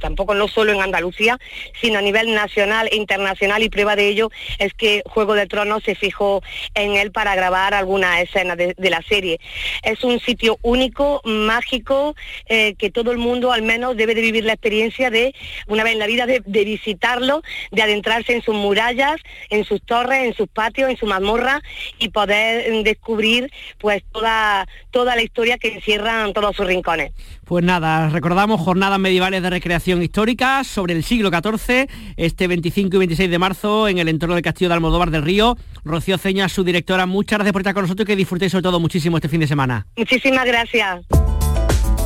tampoco 0.00 0.34
no 0.34 0.48
solo 0.48 0.72
en 0.72 0.82
Andalucía, 0.82 1.38
sino 1.80 2.00
a 2.00 2.02
nivel 2.02 2.34
nacional 2.34 2.88
e 2.90 2.96
internacional 2.96 3.62
y 3.62 3.68
prueba 3.68 3.94
de 3.94 4.08
ello 4.08 4.30
es 4.58 4.74
que 4.74 5.02
Juego 5.06 5.34
de 5.34 5.46
Tronos 5.46 5.84
se 5.84 5.94
fijó 5.94 6.42
en 6.74 6.96
él 6.96 7.12
para 7.12 7.36
grabar 7.36 7.72
alguna 7.72 8.20
escena 8.20 8.56
de, 8.56 8.74
la 8.90 9.02
serie. 9.02 9.38
Es 9.84 10.02
un 10.02 10.18
sitio 10.18 10.58
único, 10.62 11.20
mágico, 11.24 12.16
eh, 12.46 12.74
que 12.74 12.90
todo 12.90 13.12
el 13.12 13.18
mundo 13.18 13.52
al 13.52 13.62
menos 13.62 13.96
debe 13.96 14.16
de 14.16 14.20
vivir 14.20 14.44
la 14.44 14.54
experiencia 14.54 15.10
de 15.10 15.32
una 15.68 15.84
vez 15.84 15.92
en 15.92 16.00
la 16.00 16.08
vida 16.08 16.26
de, 16.26 16.42
de 16.44 16.64
visitarlo, 16.80 17.42
de 17.70 17.82
adentrarse 17.82 18.34
en 18.34 18.42
sus 18.42 18.54
murallas, 18.54 19.20
en 19.50 19.64
sus 19.64 19.82
torres, 19.82 20.26
en 20.26 20.34
sus 20.34 20.48
patios, 20.48 20.90
en 20.90 20.96
su 20.96 21.06
mazmorra 21.06 21.62
y 21.98 22.08
poder 22.08 22.72
mm, 22.72 22.82
descubrir 22.82 23.50
pues 23.78 24.02
toda, 24.12 24.66
toda 24.90 25.16
la 25.16 25.22
historia 25.22 25.58
que 25.58 25.74
encierran 25.74 26.32
todos 26.32 26.56
sus 26.56 26.66
rincones. 26.66 27.12
Pues 27.44 27.64
nada, 27.64 28.08
recordamos 28.10 28.60
jornadas 28.60 28.98
medievales 28.98 29.42
de 29.42 29.50
recreación 29.50 30.02
histórica 30.02 30.62
sobre 30.64 30.94
el 30.94 31.02
siglo 31.02 31.30
XIV, 31.30 31.88
este 32.16 32.46
25 32.46 32.96
y 32.96 32.98
26 32.98 33.30
de 33.30 33.38
marzo 33.38 33.88
en 33.88 33.98
el 33.98 34.08
entorno 34.08 34.34
del 34.34 34.44
Castillo 34.44 34.68
de 34.68 34.74
Almodóvar 34.74 35.10
del 35.10 35.22
Río. 35.22 35.56
Rocío 35.84 36.18
Ceña, 36.18 36.48
su 36.48 36.62
directora, 36.64 37.06
muchas 37.06 37.38
gracias 37.38 37.52
por 37.52 37.62
estar 37.62 37.74
con 37.74 37.82
nosotros 37.84 38.04
y 38.04 38.06
que 38.06 38.16
disfrutéis 38.16 38.52
sobre 38.52 38.62
todo 38.62 38.78
muchísimo 38.78 39.16
este 39.16 39.28
fin 39.28 39.40
de 39.40 39.46
semana. 39.46 39.86
Muchísimas 39.96 40.44
gracias. 40.44 41.06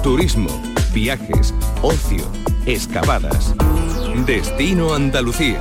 Turismo, 0.02 0.50
viajes, 0.94 1.54
ocio, 1.82 2.24
excavadas. 2.66 3.54
Destino 4.22 4.94
Andalucía. 4.94 5.60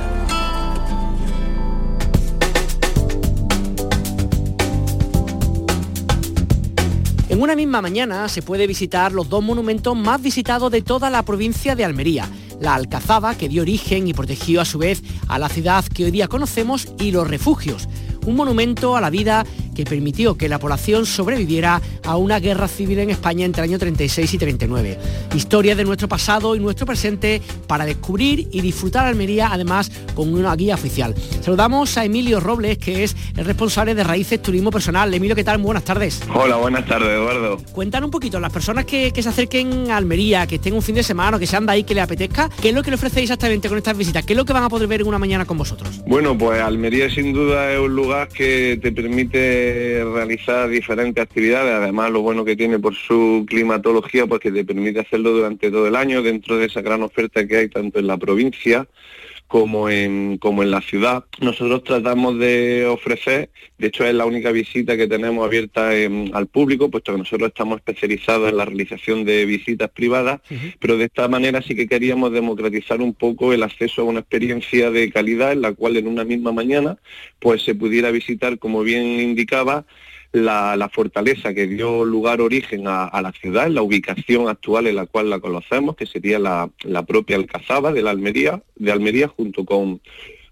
En 7.28 7.42
una 7.42 7.56
misma 7.56 7.82
mañana 7.82 8.26
se 8.28 8.40
puede 8.40 8.66
visitar 8.66 9.12
los 9.12 9.28
dos 9.28 9.42
monumentos 9.42 9.94
más 9.96 10.22
visitados 10.22 10.70
de 10.70 10.80
toda 10.80 11.10
la 11.10 11.24
provincia 11.24 11.74
de 11.74 11.84
Almería. 11.84 12.26
La 12.60 12.74
Alcazaba, 12.74 13.34
que 13.34 13.50
dio 13.50 13.60
origen 13.60 14.06
y 14.08 14.14
protegió 14.14 14.62
a 14.62 14.64
su 14.64 14.78
vez 14.78 15.02
a 15.28 15.38
la 15.38 15.50
ciudad 15.50 15.84
que 15.84 16.04
hoy 16.04 16.10
día 16.12 16.28
conocemos, 16.28 16.94
y 16.98 17.10
los 17.10 17.28
refugios, 17.28 17.88
un 18.24 18.36
monumento 18.36 18.96
a 18.96 19.02
la 19.02 19.10
vida 19.10 19.44
que 19.74 19.84
permitió 19.84 20.36
que 20.36 20.48
la 20.48 20.58
población 20.58 21.06
sobreviviera 21.06 21.82
a 22.04 22.16
una 22.16 22.38
guerra 22.38 22.68
civil 22.68 23.00
en 23.00 23.10
España 23.10 23.44
entre 23.44 23.64
el 23.64 23.70
año 23.70 23.78
36 23.78 24.32
y 24.32 24.38
39. 24.38 24.98
Historia 25.34 25.74
de 25.74 25.84
nuestro 25.84 26.08
pasado 26.08 26.54
y 26.54 26.60
nuestro 26.60 26.86
presente 26.86 27.42
para 27.66 27.84
descubrir 27.84 28.48
y 28.52 28.60
disfrutar 28.60 29.06
Almería, 29.06 29.48
además 29.52 29.90
con 30.14 30.32
una 30.32 30.54
guía 30.54 30.74
oficial. 30.74 31.14
Saludamos 31.40 31.96
a 31.98 32.04
Emilio 32.04 32.40
Robles, 32.40 32.78
que 32.78 33.04
es 33.04 33.16
el 33.36 33.44
responsable 33.44 33.94
de 33.94 34.04
Raíces 34.04 34.40
Turismo 34.40 34.70
Personal. 34.70 35.12
Emilio, 35.12 35.34
¿qué 35.34 35.44
tal? 35.44 35.58
buenas 35.64 35.84
tardes. 35.84 36.20
Hola, 36.32 36.56
buenas 36.56 36.86
tardes, 36.86 37.08
Eduardo. 37.08 37.58
Cuéntanos 37.72 38.08
un 38.08 38.10
poquito, 38.10 38.38
las 38.38 38.52
personas 38.52 38.84
que, 38.84 39.12
se 39.14 39.28
acerquen 39.28 39.90
a 39.90 39.96
Almería, 39.96 40.46
que 40.46 40.56
estén 40.56 40.74
un 40.74 40.82
fin 40.82 40.94
de 40.94 41.02
semana 41.02 41.36
o 41.36 41.40
que 41.40 41.46
sean 41.46 41.64
de 41.66 41.72
ahí, 41.72 41.84
que 41.84 41.94
le 41.94 42.00
apetezca, 42.00 42.50
¿qué 42.60 42.68
es 42.68 42.74
lo 42.74 42.82
que 42.82 42.90
le 42.90 42.96
ofrecéis 42.96 43.24
exactamente 43.24 43.68
con 43.68 43.78
estas 43.78 43.96
visitas? 43.96 44.24
¿Qué 44.24 44.34
es 44.34 44.36
lo 44.36 44.44
que 44.44 44.52
van 44.52 44.64
a 44.64 44.68
poder 44.68 44.86
ver 44.86 45.00
en 45.00 45.06
una 45.06 45.18
mañana 45.18 45.44
con 45.44 45.56
vosotros? 45.56 46.02
Bueno, 46.06 46.36
pues 46.36 46.60
Almería 46.60 47.10
sin 47.10 47.32
duda 47.32 47.72
es 47.72 47.80
un 47.80 47.94
lugar 47.94 48.28
que 48.28 48.78
te 48.80 48.92
permite 48.92 49.63
realizar 50.14 50.68
diferentes 50.68 51.22
actividades, 51.22 51.72
además 51.72 52.10
lo 52.10 52.22
bueno 52.22 52.44
que 52.44 52.56
tiene 52.56 52.78
por 52.78 52.94
su 52.94 53.44
climatología, 53.48 54.26
pues 54.26 54.40
te 54.40 54.64
permite 54.64 55.00
hacerlo 55.00 55.30
durante 55.32 55.70
todo 55.70 55.86
el 55.86 55.96
año 55.96 56.22
dentro 56.22 56.56
de 56.56 56.66
esa 56.66 56.82
gran 56.82 57.02
oferta 57.02 57.46
que 57.46 57.56
hay 57.56 57.68
tanto 57.68 57.98
en 57.98 58.06
la 58.06 58.16
provincia 58.16 58.86
como 59.46 59.88
en, 59.88 60.38
como 60.38 60.62
en 60.62 60.70
la 60.70 60.80
ciudad. 60.80 61.24
Nosotros 61.40 61.84
tratamos 61.84 62.38
de 62.38 62.86
ofrecer, 62.86 63.50
de 63.78 63.86
hecho 63.86 64.04
es 64.04 64.14
la 64.14 64.26
única 64.26 64.50
visita 64.50 64.96
que 64.96 65.06
tenemos 65.06 65.46
abierta 65.46 65.90
al 65.90 66.46
público, 66.46 66.90
puesto 66.90 67.12
que 67.12 67.18
nosotros 67.18 67.48
estamos 67.48 67.76
especializados 67.76 68.48
en 68.48 68.56
la 68.56 68.64
realización 68.64 69.24
de 69.24 69.44
visitas 69.44 69.90
privadas, 69.90 70.40
pero 70.80 70.96
de 70.96 71.04
esta 71.04 71.28
manera 71.28 71.62
sí 71.62 71.74
que 71.74 71.86
queríamos 71.86 72.32
democratizar 72.32 73.00
un 73.00 73.14
poco 73.14 73.52
el 73.52 73.62
acceso 73.62 74.02
a 74.02 74.04
una 74.04 74.20
experiencia 74.20 74.90
de 74.90 75.12
calidad 75.12 75.52
en 75.52 75.62
la 75.62 75.72
cual 75.72 75.96
en 75.96 76.08
una 76.08 76.24
misma 76.24 76.52
mañana 76.52 76.98
pues 77.38 77.62
se 77.62 77.74
pudiera 77.74 78.10
visitar, 78.10 78.58
como 78.58 78.82
bien 78.82 79.04
indicaba, 79.04 79.84
la, 80.34 80.90
fortaleza 80.92 81.54
que 81.54 81.68
dio 81.68 82.04
lugar 82.04 82.40
origen 82.40 82.84
a, 82.86 83.20
la 83.22 83.30
ciudad, 83.32 83.68
la 83.68 83.82
ubicación 83.82 84.48
actual 84.48 84.88
en 84.88 84.96
la 84.96 85.06
cual 85.06 85.30
la 85.30 85.38
conocemos, 85.38 85.94
que 85.94 86.06
sería 86.06 86.40
la, 86.40 86.70
propia 87.06 87.36
Alcazaba 87.36 87.92
de 87.92 88.02
la 88.02 88.10
Almería, 88.10 88.60
de 88.74 88.90
Almería 88.90 89.28
junto 89.28 89.64
con, 89.64 90.00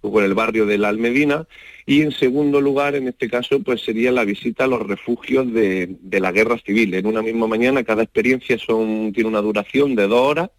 con 0.01 0.25
el 0.25 0.35
barrio 0.35 0.67
de 0.67 0.79
la 0.79 0.89
Almedina, 0.89 1.47
y 1.85 2.03
en 2.03 2.13
segundo 2.13 2.61
lugar, 2.61 2.95
en 2.95 3.09
este 3.09 3.29
caso, 3.29 3.61
pues 3.61 3.83
sería 3.83 4.13
la 4.13 4.25
visita 4.25 4.65
a 4.65 4.69
los 4.69 4.87
refugios 4.87 5.53
de, 5.53 5.97
la 6.13 6.31
guerra 6.31 6.59
civil. 6.59 6.95
En 6.95 7.07
una 7.07 7.23
misma 7.23 7.49
mañana, 7.49 7.83
cada 7.83 8.05
experiencia 8.05 8.57
son, 8.59 9.13
tiene 9.13 9.29
una 9.29 9.41
duración 9.41 9.97
de 9.97 10.07
dos 10.07 10.21
horas 10.21 10.51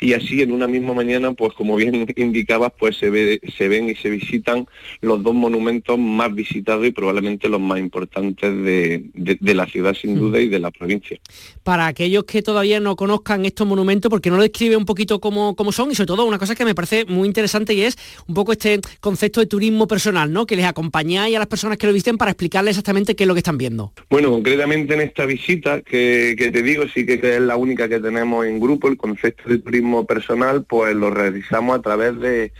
y 0.00 0.12
así 0.12 0.42
en 0.42 0.52
una 0.52 0.66
misma 0.66 0.92
mañana, 0.92 1.32
pues 1.32 1.52
como 1.54 1.76
bien 1.76 2.06
indicabas, 2.16 2.72
pues 2.78 2.96
se, 2.96 3.10
ve, 3.10 3.40
se 3.56 3.68
ven 3.68 3.88
y 3.88 3.94
se 3.94 4.10
visitan 4.10 4.66
los 5.00 5.22
dos 5.22 5.34
monumentos 5.34 5.98
más 5.98 6.34
visitados 6.34 6.86
y 6.86 6.90
probablemente 6.90 7.48
los 7.48 7.60
más 7.60 7.78
importantes 7.78 8.52
de, 8.64 9.10
la 9.40 9.66
ciudad 9.66 9.94
sin 9.94 10.16
mm. 10.16 10.18
duda 10.18 10.40
y 10.40 10.48
de 10.48 10.58
la 10.58 10.70
provincia. 10.70 11.18
Para 11.62 11.86
aquellos 11.86 12.24
que 12.24 12.42
todavía 12.42 12.80
no 12.80 12.96
conozcan 12.96 13.44
estos 13.44 13.66
monumentos, 13.66 14.10
porque 14.10 14.30
no 14.30 14.36
lo 14.36 14.42
describe 14.42 14.76
un 14.76 14.84
poquito 14.84 15.20
cómo, 15.20 15.54
cómo 15.54 15.72
son 15.72 15.90
y 15.92 15.94
sobre 15.94 16.08
todo 16.08 16.24
una 16.24 16.38
cosa 16.38 16.54
que 16.54 16.64
me 16.64 16.74
parece 16.74 17.04
muy 17.06 17.26
interesante 17.26 17.72
y 17.72 17.82
es 17.82 17.96
un 18.26 18.34
poco 18.34 18.52
este 18.52 18.80
concepto 19.00 19.40
de 19.40 19.46
turismo 19.46 19.86
personal, 19.86 20.32
¿no? 20.32 20.44
Que 20.46 20.55
les 20.56 20.64
acompañáis 20.64 21.36
a 21.36 21.38
las 21.38 21.48
personas 21.48 21.78
que 21.78 21.86
lo 21.86 21.92
visiten 21.92 22.18
para 22.18 22.32
explicarles 22.32 22.72
exactamente 22.72 23.14
qué 23.14 23.24
es 23.24 23.28
lo 23.28 23.34
que 23.34 23.40
están 23.40 23.58
viendo. 23.58 23.92
Bueno, 24.10 24.30
concretamente 24.30 24.94
en 24.94 25.02
esta 25.02 25.26
visita 25.26 25.82
que, 25.82 26.34
te 26.36 26.62
digo, 26.62 26.84
sí 26.92 27.06
que, 27.06 27.14
es 27.14 27.40
la 27.40 27.56
única 27.56 27.88
que 27.88 28.00
tenemos 28.00 28.46
en 28.46 28.58
grupo, 28.58 28.88
el 28.88 28.96
concepto 28.96 29.48
de 29.48 29.58
turismo 29.58 30.06
personal, 30.06 30.64
pues 30.64 30.94
lo 30.94 31.10
realizamos 31.10 31.78
a 31.78 31.82
través 31.82 32.18
de, 32.18 32.52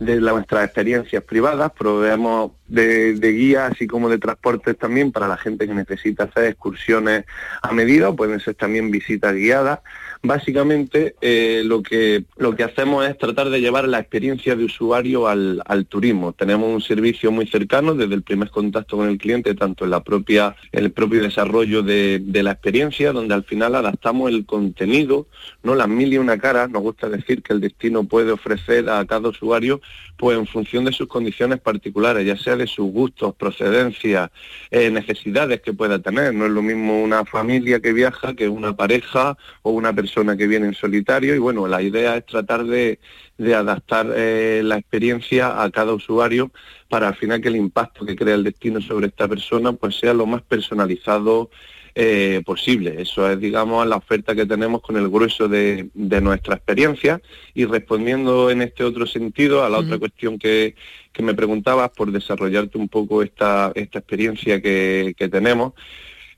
nuestras 0.00 0.64
experiencias 0.64 1.22
privadas, 1.22 1.70
proveemos 1.78 2.52
de, 2.66 3.14
de 3.14 3.32
guías 3.32 3.70
así 3.72 3.86
como 3.86 4.08
de 4.08 4.18
transportes 4.18 4.76
también 4.76 5.12
para 5.12 5.28
la 5.28 5.36
gente 5.36 5.68
que 5.68 5.74
necesita 5.74 6.24
hacer 6.24 6.46
excursiones 6.46 7.24
a 7.62 7.72
medida, 7.72 8.12
pueden 8.12 8.40
ser 8.40 8.56
también 8.56 8.90
visitas 8.90 9.32
guiadas 9.32 9.78
Básicamente 10.24 11.16
eh, 11.20 11.62
lo, 11.64 11.82
que, 11.82 12.26
lo 12.36 12.54
que 12.54 12.62
hacemos 12.62 13.04
es 13.08 13.18
tratar 13.18 13.50
de 13.50 13.60
llevar 13.60 13.88
la 13.88 13.98
experiencia 13.98 14.54
de 14.54 14.64
usuario 14.64 15.26
al, 15.26 15.60
turismo. 15.88 16.32
Tenemos 16.32 16.72
un 16.72 16.80
servicio 16.80 17.32
muy 17.32 17.48
cercano 17.48 17.96
desde 17.96 18.14
el 18.14 18.22
primer 18.22 18.50
contacto 18.50 18.96
con 18.96 19.08
el 19.08 19.18
cliente, 19.18 19.56
tanto 19.56 19.84
en 19.84 19.90
la 19.90 20.04
propia, 20.04 20.54
el 20.70 20.92
propio 20.92 21.20
desarrollo 21.22 21.82
de, 21.82 22.22
la 22.34 22.52
experiencia, 22.52 23.12
donde 23.12 23.34
al 23.34 23.42
final 23.42 23.74
adaptamos 23.74 24.30
el 24.30 24.46
contenido, 24.46 25.26
no 25.64 25.74
las 25.74 25.88
mil 25.88 26.12
y 26.12 26.18
una 26.18 26.38
caras, 26.38 26.70
nos 26.70 26.82
gusta 26.82 27.08
decir 27.08 27.42
que 27.42 27.52
el 27.52 27.60
destino 27.60 28.04
puede 28.04 28.30
ofrecer 28.30 28.88
a 28.90 29.04
cada 29.04 29.28
usuario, 29.28 29.80
pues 30.16 30.38
en 30.38 30.46
función 30.46 30.84
de 30.84 30.92
sus 30.92 31.08
condiciones 31.08 31.58
particulares, 31.58 32.24
ya 32.24 32.36
sea 32.36 32.54
de 32.54 32.68
sus 32.68 32.92
gustos, 32.92 33.34
procedencias, 33.34 34.30
eh, 34.70 34.88
necesidades 34.88 35.62
que 35.62 35.72
pueda 35.72 35.98
tener. 35.98 36.32
No 36.32 36.46
es 36.46 36.52
lo 36.52 36.62
mismo 36.62 37.02
una 37.02 37.24
familia 37.24 37.80
que 37.80 37.92
viaja 37.92 38.34
que 38.34 38.48
una 38.48 38.76
pareja 38.76 39.36
o 39.62 39.72
una 39.72 39.92
persona 39.92 40.11
que 40.36 40.46
viene 40.46 40.66
en 40.66 40.74
solitario 40.74 41.34
y 41.34 41.38
bueno, 41.38 41.66
la 41.66 41.82
idea 41.82 42.16
es 42.16 42.26
tratar 42.26 42.64
de, 42.64 42.98
adaptar 43.54 44.12
eh, 44.14 44.60
la 44.64 44.76
experiencia 44.76 45.62
a 45.62 45.70
cada 45.70 45.92
usuario 45.92 46.52
para 46.88 47.08
al 47.08 47.16
final 47.16 47.40
que 47.40 47.48
el 47.48 47.56
impacto 47.56 48.04
que 48.04 48.14
crea 48.14 48.34
el 48.34 48.44
destino 48.44 48.80
sobre 48.80 49.08
esta 49.08 49.26
persona 49.26 49.72
pues 49.72 49.96
sea 49.96 50.14
lo 50.14 50.26
más 50.26 50.42
personalizado 50.42 51.50
eh, 51.94 52.42
posible. 52.46 53.02
Eso 53.02 53.30
es, 53.30 53.38
digamos, 53.38 53.86
la 53.86 53.96
oferta 53.96 54.34
que 54.34 54.46
tenemos 54.46 54.80
con 54.80 54.96
el 54.96 55.08
grueso 55.08 55.48
de, 55.48 55.90
nuestra 55.94 56.54
experiencia 56.54 57.20
y 57.52 57.64
respondiendo 57.64 58.50
en 58.50 58.62
este 58.62 58.84
otro 58.84 59.06
sentido 59.06 59.64
a 59.64 59.68
la 59.68 59.78
otra 59.78 59.98
cuestión 59.98 60.38
que, 60.38 60.74
me 61.18 61.34
preguntabas 61.34 61.90
por 61.90 62.10
desarrollarte 62.10 62.78
un 62.78 62.88
poco 62.88 63.22
esta, 63.22 63.72
esta 63.74 63.98
experiencia 63.98 64.62
que, 64.62 65.14
que 65.16 65.28
tenemos 65.28 65.74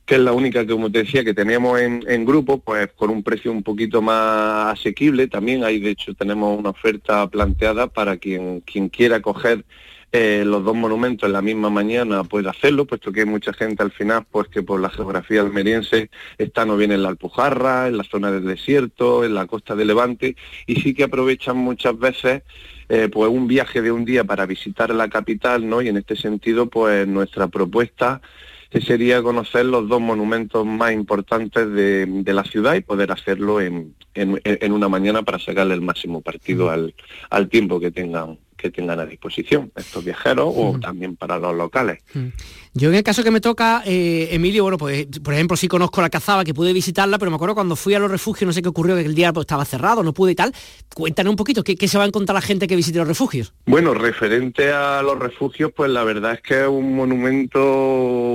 que 0.06 0.16
es 0.16 0.20
la 0.20 0.32
única 0.32 0.66
que, 0.66 0.72
como 0.72 0.90
te 0.90 0.98
decía, 1.04 1.24
que 1.24 1.34
tenemos 1.34 1.80
en, 1.80 2.24
grupo, 2.24 2.58
pues 2.58 2.88
con 2.94 3.10
un 3.10 3.22
precio 3.22 3.50
un 3.52 3.62
poquito 3.62 4.02
más 4.02 4.78
asequible. 4.78 5.28
También 5.28 5.64
hay, 5.64 5.80
de 5.80 5.90
hecho, 5.90 6.14
tenemos 6.14 6.58
una 6.58 6.70
oferta 6.70 7.26
planteada 7.28 7.86
para 7.86 8.16
quien, 8.18 8.60
quien 8.60 8.88
quiera 8.88 9.20
coger 9.20 9.64
eh, 10.16 10.44
los 10.46 10.62
dos 10.62 10.76
monumentos 10.76 11.26
en 11.26 11.32
la 11.32 11.42
misma 11.42 11.70
mañana 11.70 12.22
puede 12.22 12.48
hacerlo, 12.48 12.84
puesto 12.84 13.10
que 13.10 13.22
hay 13.22 13.26
mucha 13.26 13.52
gente 13.52 13.82
al 13.82 13.90
final, 13.90 14.24
pues 14.30 14.46
que 14.46 14.62
por 14.62 14.78
la 14.80 14.88
geografía 14.88 15.40
almeriense 15.40 16.08
está 16.38 16.64
no 16.64 16.76
bien 16.76 16.92
en 16.92 17.02
la 17.02 17.08
Alpujarra, 17.08 17.88
en 17.88 17.96
la 17.96 18.04
zona 18.04 18.30
del 18.30 18.44
desierto, 18.44 19.24
en 19.24 19.34
la 19.34 19.46
costa 19.46 19.74
de 19.74 19.84
Levante, 19.84 20.36
y 20.68 20.76
sí 20.76 20.94
que 20.94 21.02
aprovechan 21.02 21.56
muchas 21.56 21.98
veces 21.98 22.42
eh, 22.88 23.08
pues 23.12 23.28
un 23.28 23.48
viaje 23.48 23.82
de 23.82 23.90
un 23.90 24.04
día 24.04 24.22
para 24.22 24.46
visitar 24.46 24.94
la 24.94 25.08
capital, 25.08 25.68
¿no? 25.68 25.82
Y 25.82 25.88
en 25.88 25.96
este 25.96 26.14
sentido, 26.14 26.68
pues 26.70 27.08
nuestra 27.08 27.48
propuesta 27.48 28.20
sería 28.80 29.22
conocer 29.22 29.66
los 29.66 29.88
dos 29.88 30.00
monumentos 30.00 30.66
más 30.66 30.92
importantes 30.92 31.70
de, 31.70 32.22
la 32.26 32.44
ciudad 32.44 32.74
y 32.74 32.80
poder 32.80 33.12
hacerlo 33.12 33.60
en, 33.60 33.94
una 34.70 34.88
mañana 34.88 35.22
para 35.22 35.38
sacarle 35.38 35.74
el 35.74 35.80
máximo 35.80 36.20
partido 36.20 36.70
al, 36.70 36.94
al 37.30 37.48
tiempo 37.48 37.80
que 37.80 37.90
tengan 37.90 38.38
que 38.64 38.70
tengan 38.70 38.98
a 38.98 39.04
disposición 39.04 39.70
estos 39.76 40.02
viajeros 40.02 40.50
o 40.56 40.78
también 40.80 41.16
para 41.16 41.38
los 41.38 41.54
locales. 41.54 41.98
Yo 42.72 42.88
en 42.88 42.94
el 42.94 43.02
caso 43.02 43.22
que 43.22 43.30
me 43.30 43.42
toca, 43.42 43.82
eh, 43.84 44.28
Emilio, 44.32 44.62
bueno, 44.62 44.78
pues 44.78 45.06
por 45.22 45.34
ejemplo 45.34 45.54
sí 45.54 45.68
conozco 45.68 46.00
la 46.00 46.08
cazaba, 46.08 46.44
que 46.44 46.54
pude 46.54 46.72
visitarla, 46.72 47.18
pero 47.18 47.30
me 47.30 47.34
acuerdo 47.34 47.54
cuando 47.54 47.76
fui 47.76 47.92
a 47.92 47.98
los 47.98 48.10
refugios, 48.10 48.46
no 48.46 48.54
sé 48.54 48.62
qué 48.62 48.70
ocurrió, 48.70 48.96
que 48.96 49.02
el 49.02 49.14
día 49.14 49.34
pues, 49.34 49.42
estaba 49.42 49.66
cerrado, 49.66 50.02
no 50.02 50.14
pude 50.14 50.32
y 50.32 50.34
tal. 50.34 50.54
Cuéntanos 50.94 51.30
un 51.30 51.36
poquito, 51.36 51.62
¿qué, 51.62 51.76
se 51.86 51.98
va 51.98 52.04
a 52.04 52.06
encontrar 52.06 52.34
la 52.34 52.40
gente 52.40 52.66
que 52.66 52.74
visite 52.74 52.98
los 52.98 53.06
refugios? 53.06 53.52
Bueno, 53.66 53.92
referente 53.92 54.72
a 54.72 55.02
los 55.02 55.18
refugios, 55.18 55.72
pues 55.76 55.90
la 55.90 56.04
verdad 56.04 56.32
es 56.32 56.40
que 56.40 56.62
es 56.62 56.68
un 56.68 56.96
monumento 56.96 57.62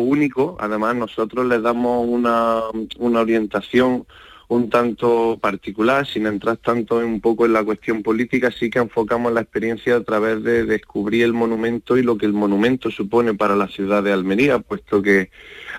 único. 0.01 0.57
Además, 0.59 0.95
nosotros 0.95 1.48
les 1.48 1.63
damos 1.63 2.05
una, 2.07 2.62
una 3.00 3.21
orientación 3.21 4.05
un 4.50 4.70
tanto 4.70 5.38
particular, 5.39 6.08
sin 6.08 6.25
entrar 6.25 6.58
tanto 6.58 7.01
en 7.01 7.08
un 7.08 7.22
poco 7.22 7.46
en 7.46 7.53
la 7.53 7.63
cuestión 7.63 8.01
política, 8.01 8.51
sí 8.51 8.72
que 8.72 8.79
enfocamos 8.79 9.32
la 9.32 9.41
experiencia 9.41 9.96
a 9.96 10.03
través 10.03 10.44
de 10.44 10.65
descubrir 10.65 11.24
el 11.24 11.34
monumento 11.34 11.98
y 11.98 12.03
lo 12.03 12.18
que 12.18 12.25
el 12.25 12.34
monumento 12.34 12.89
supone 12.89 13.36
para 13.36 13.56
la 13.56 13.68
ciudad 13.68 14.01
de 14.01 14.12
Almería, 14.12 14.58
puesto 14.58 15.03
que 15.03 15.29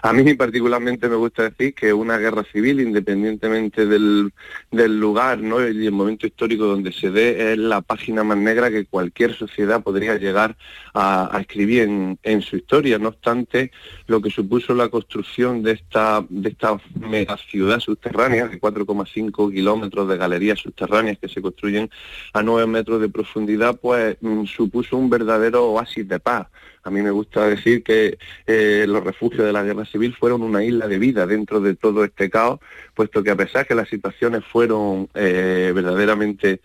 a 0.02 0.12
mí 0.12 0.35
particularmente 0.35 1.09
me 1.09 1.16
gusta 1.16 1.45
decir 1.45 1.75
que 1.75 1.92
una 1.92 2.16
guerra 2.19 2.45
civil, 2.45 2.80
independientemente 2.80 3.87
del, 3.87 4.33
lugar 4.71 5.38
¿no? 5.40 5.61
y 5.66 5.87
el 5.87 5.92
momento 5.92 6.26
histórico 6.26 6.64
donde 6.64 6.92
se 6.92 7.11
dé, 7.11 7.52
es 7.52 7.59
la 7.59 7.83
página 7.83 8.25
más 8.25 8.38
negra 8.38 8.71
que 8.71 8.87
cualquier 8.87 9.35
sociedad 9.35 9.83
podría 9.83 10.16
llegar 10.16 10.57
a, 10.95 11.38
escribir 11.40 12.16
en, 12.23 12.42
su 12.42 12.57
historia. 12.57 12.99
No 12.99 13.09
obstante, 13.09 13.71
lo 14.07 14.21
que 14.21 14.30
supuso 14.30 14.75
la 14.75 14.88
construcción 14.88 15.62
de 15.62 15.73
esta, 15.73 16.25
de 16.28 16.49
esta 16.49 16.78
mega 16.99 17.37
ciudad 17.37 17.80
subterránea, 17.80 18.49
de 18.49 18.61
4,5 18.61 19.52
kilómetros 19.52 20.09
de 20.09 20.16
galerías 20.16 20.59
subterráneas 20.59 21.19
que 21.19 21.28
se 21.28 21.42
construyen 21.42 21.90
a 22.33 22.42
9 22.42 22.66
metros 22.66 23.00
de 23.00 23.09
profundidad, 23.09 23.78
pues 23.80 24.16
mm, 24.21 24.45
supuso 24.45 24.97
un 24.97 25.11
verdadero 25.11 25.66
oasis 25.73 26.09
de 26.09 26.21
paz 26.21 26.49
a 26.83 26.91
mí 26.91 27.03
me 27.03 27.11
gusta 27.11 27.47
decir 27.47 27.83
que 27.83 28.19
eh, 28.47 28.87
los 28.89 29.05
refugios 29.05 29.45
de 29.47 29.53
la 29.53 29.63
guerra 29.63 29.85
civil 29.85 30.15
fueron 30.15 30.43
una 30.43 30.65
isla 30.65 30.89
de 30.89 30.99
vida 30.99 31.27
dentro 31.27 31.61
de 31.61 31.77
todo 31.77 32.05
este 32.05 32.31
caos, 32.31 32.61
puesto 32.95 33.23
que 33.23 33.31
a 33.31 33.37
pesar 33.37 33.67
que 33.67 33.75
las 33.75 33.89
situaciones 33.89 34.45
fueron 34.45 35.09
eh, 35.15 35.73
verdaderamente 35.75 36.61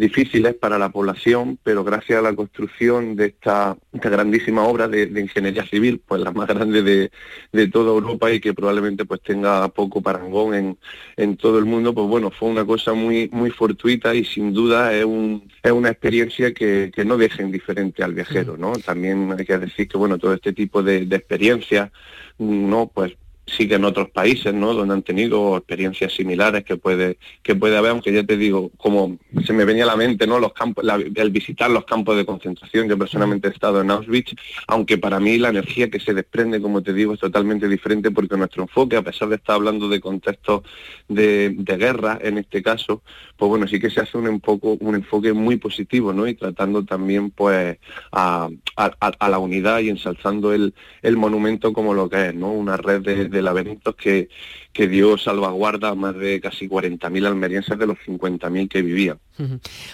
difíciles 0.00 0.54
para 0.54 0.78
la 0.78 0.88
población, 0.88 1.58
pero 1.62 1.84
gracias 1.84 2.18
a 2.18 2.22
la 2.22 2.34
construcción 2.34 3.16
de 3.16 3.26
esta, 3.26 3.76
grandísima 3.92 4.64
obra 4.64 4.88
de, 4.88 5.02
ingeniería 5.20 5.66
civil, 5.66 6.00
pues 6.06 6.22
la 6.22 6.32
más 6.32 6.48
grande 6.48 6.82
de, 6.82 7.68
toda 7.68 7.90
Europa 7.90 8.32
y 8.32 8.40
que 8.40 8.54
probablemente 8.54 9.04
pues 9.04 9.20
tenga 9.20 9.68
poco 9.68 10.00
parangón 10.00 10.78
en, 11.16 11.36
todo 11.36 11.58
el 11.58 11.66
mundo, 11.66 11.94
pues 11.94 12.08
bueno, 12.08 12.30
fue 12.30 12.48
una 12.48 12.64
cosa 12.64 12.94
muy, 12.94 13.28
muy 13.30 13.50
fortuita 13.50 14.14
y 14.14 14.24
sin 14.24 14.54
duda 14.54 14.94
es, 14.94 15.04
un, 15.04 15.48
es 15.62 15.70
una 15.70 15.90
experiencia 15.90 16.52
que, 16.54 16.90
no 17.04 17.16
deja 17.16 17.42
indiferente 17.42 18.02
al 18.02 18.14
viajero, 18.14 18.56
¿no? 18.56 18.72
También 18.72 19.34
hay 19.36 19.44
que 19.44 19.58
decir 19.58 19.88
que 19.88 19.98
bueno, 19.98 20.18
todo 20.18 20.32
este 20.34 20.52
tipo 20.52 20.82
de, 20.82 21.06
de 21.06 21.16
experiencias, 21.16 21.90
¿no? 22.38 22.90
Pues 22.92 23.16
sí 23.56 23.68
que 23.68 23.74
en 23.74 23.84
otros 23.84 24.10
países, 24.10 24.54
¿no? 24.54 24.74
Donde 24.74 24.94
han 24.94 25.02
tenido 25.02 25.56
experiencias 25.56 26.12
similares 26.12 26.64
que 26.64 26.76
puede, 26.76 27.18
que 27.42 27.54
puede 27.54 27.76
haber, 27.76 27.92
aunque 27.92 28.12
ya 28.12 28.24
te 28.24 28.36
digo, 28.36 28.70
como 28.76 29.18
se 29.44 29.52
me 29.52 29.64
venía 29.64 29.84
a 29.84 29.88
la 29.88 29.96
mente, 29.96 30.26
¿no? 30.26 30.38
Los 30.38 30.52
campos, 30.52 30.84
el 31.14 31.30
visitar 31.30 31.70
los 31.70 31.84
campos 31.84 32.16
de 32.16 32.24
concentración, 32.24 32.88
yo 32.88 32.98
personalmente 32.98 33.48
he 33.48 33.50
estado 33.50 33.80
en 33.80 33.90
Auschwitz, 33.90 34.34
aunque 34.66 34.98
para 34.98 35.20
mí 35.20 35.38
la 35.38 35.48
energía 35.48 35.90
que 35.90 36.00
se 36.00 36.14
desprende, 36.14 36.60
como 36.60 36.82
te 36.82 36.92
digo, 36.92 37.14
es 37.14 37.20
totalmente 37.20 37.68
diferente 37.68 38.10
porque 38.10 38.36
nuestro 38.36 38.62
enfoque, 38.62 38.96
a 38.96 39.02
pesar 39.02 39.28
de 39.28 39.36
estar 39.36 39.56
hablando 39.56 39.88
de 39.88 40.00
contextos 40.00 40.62
de, 41.08 41.56
guerra 41.80 42.18
en 42.20 42.36
este 42.38 42.62
caso, 42.62 43.02
pues 43.36 43.48
bueno, 43.48 43.66
sí 43.66 43.80
que 43.80 43.90
se 43.90 44.00
hace 44.00 44.18
un, 44.18 44.40
poco, 44.40 44.76
un 44.80 44.94
enfoque 44.94 45.32
muy 45.32 45.56
positivo, 45.56 46.12
¿no? 46.12 46.26
Y 46.26 46.34
tratando 46.34 46.84
también 46.84 47.30
pues 47.30 47.78
a, 48.12 48.50
la 48.76 49.38
unidad 49.38 49.80
y 49.80 49.88
ensalzando 49.88 50.52
el, 50.52 50.74
monumento 51.16 51.72
como 51.72 51.94
lo 51.94 52.08
que 52.08 52.28
es, 52.28 52.34
¿no? 52.34 52.52
Una 52.52 52.76
red 52.76 53.02
de 53.02 53.39
laberintos 53.42 53.94
que, 53.96 54.28
que 54.72 54.88
dio 54.88 55.18
salvaguarda 55.18 55.90
a 55.90 55.94
más 55.94 56.16
de 56.16 56.40
casi 56.40 56.68
40.000 56.68 57.26
almerienses 57.26 57.78
de 57.78 57.86
los 57.86 57.98
50.000 57.98 58.68
que 58.68 58.82
vivían. 58.82 59.18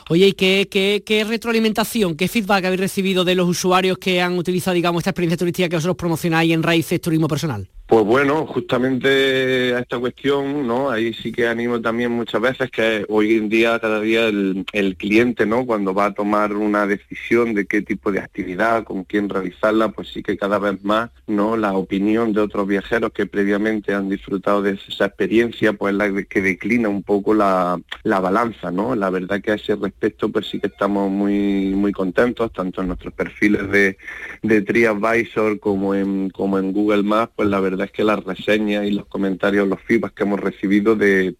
Oye, 0.09 0.28
¿y 0.28 0.33
qué, 0.33 0.68
qué, 1.04 1.25
retroalimentación, 1.25 2.16
qué 2.16 2.28
feedback 2.28 2.64
habéis 2.64 2.80
recibido 2.80 3.25
de 3.25 3.35
los 3.35 3.49
usuarios 3.49 3.99
que 3.99 4.21
han 4.21 4.37
utilizado, 4.38 4.75
digamos, 4.75 5.00
esta 5.00 5.11
experiencia 5.11 5.37
turística 5.37 5.68
que 5.68 5.76
vosotros 5.76 5.97
promocionáis 5.97 6.52
en 6.52 6.62
Raíces 6.62 7.00
Turismo 7.00 7.28
Personal? 7.28 7.68
Pues 7.87 8.04
bueno, 8.04 8.47
justamente 8.47 9.73
a 9.73 9.78
esta 9.78 10.00
cuestión, 10.00 10.66
¿no? 10.66 10.90
Ahí 10.90 11.14
sí 11.14 11.30
que 11.30 11.47
animo 11.47 11.80
también 11.80 12.11
muchas 12.11 12.40
veces 12.40 12.68
que 12.68 13.06
hoy 13.09 13.37
en 13.37 13.49
día, 13.49 13.78
cada 13.78 14.00
día 14.00 14.26
el, 14.26 14.97
cliente, 14.99 15.47
¿no? 15.47 15.64
Cuando 15.64 15.95
va 15.95 16.06
a 16.06 16.12
tomar 16.12 16.52
una 16.52 16.85
decisión 16.88 17.54
de 17.54 17.66
qué 17.66 17.83
tipo 17.83 18.11
de 18.11 18.18
actividad, 18.18 18.83
con 18.83 19.04
quién 19.04 19.28
realizarla, 19.28 19.90
pues 19.90 20.09
sí 20.09 20.25
que 20.25 20.37
cada 20.37 20.59
vez 20.59 20.83
más, 20.83 21.11
¿no? 21.28 21.56
La 21.56 21.75
opinión 21.75 22.33
de 22.33 22.40
otros 22.40 22.66
viajeros 22.66 23.12
que 23.12 23.26
previamente 23.26 23.95
han 23.95 24.09
disfrutado 24.09 24.62
de 24.62 24.65
esa 24.73 25.06
experiencia, 25.06 25.73
pues 25.73 25.94
la 25.94 26.11
que 26.25 26.40
declina 26.40 26.88
un 26.88 27.02
poco 27.02 27.35
la, 27.35 27.80
balanza, 28.04 28.70
¿no? 28.70 28.94
La 28.94 29.11
verdad 29.11 29.40
que 29.40 29.52
a 29.52 29.54
ese 29.54 29.76
respecto, 29.76 30.30
pues 30.30 30.49
sí 30.49 30.61
que 30.61 30.68
estamos 30.68 31.11
muy, 31.11 31.75
muy 31.75 31.92
contentos, 31.92 32.52
tanto 32.52 32.80
en 32.80 32.88
nuestros 32.88 33.14
perfiles 33.14 33.70
de, 33.70 33.99
de 34.42 34.62
TriAdvisor 34.62 35.61
como 35.61 35.94
en, 35.94 36.30
como 36.30 36.58
en 36.58 36.73
Google 36.73 37.02
Maps, 37.02 37.32
pues 37.37 37.49
la 37.49 37.61
verdad 37.61 37.87
es 37.87 37.92
que 37.92 38.04
las 38.04 38.23
reseñas 38.25 38.87
y 38.87 38.92
los 38.92 39.06
comentarios, 39.06 39.68
los 39.68 39.80
feedbacks 39.82 40.14
que 40.14 40.23
hemos 40.23 40.40
recibido 40.40 40.96
de, 40.96 41.37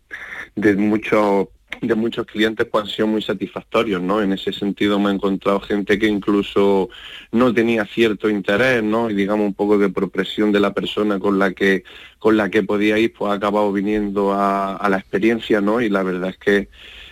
muchos 0.77 1.49
de 1.81 1.95
muchos 1.95 2.27
clientes 2.27 2.67
pues 2.71 2.85
han 2.85 2.91
sido 2.91 3.09
muy 3.09 3.23
satisfactorios, 3.23 4.03
¿no? 4.03 4.23
En 4.23 4.33
ese 4.33 4.53
sentido 4.53 4.99
me 4.99 5.11
he 5.11 5.15
encontrado 5.15 5.61
gente 5.61 5.99
que 5.99 6.07
incluso 6.07 6.89
no 7.33 7.53
tenía 7.53 7.85
cierto 7.85 8.29
interés, 8.29 8.83
¿no? 8.83 9.11
Y 9.11 9.15
digamos 9.15 9.47
un 9.47 9.55
poco 9.55 9.79
de 9.79 9.89
presión 9.89 10.53
de 10.53 10.61
la 10.61 10.73
persona 10.73 11.19
con 11.19 11.39
la 11.39 11.53
que 11.53 11.85
con 12.19 12.37
la 12.37 12.51
que 12.51 12.63
podía 12.63 12.99
ir, 12.99 13.13
pues 13.13 13.31
ha 13.31 13.35
acabado 13.35 13.73
viniendo 13.73 14.33
a, 14.33 14.77
a 14.77 14.89
la 14.89 14.99
experiencia, 14.99 15.61
¿no? 15.61 15.81
Y 15.81 15.89
la 15.89 16.03
verdad 16.03 16.31
es 16.31 16.39
que 16.39 16.69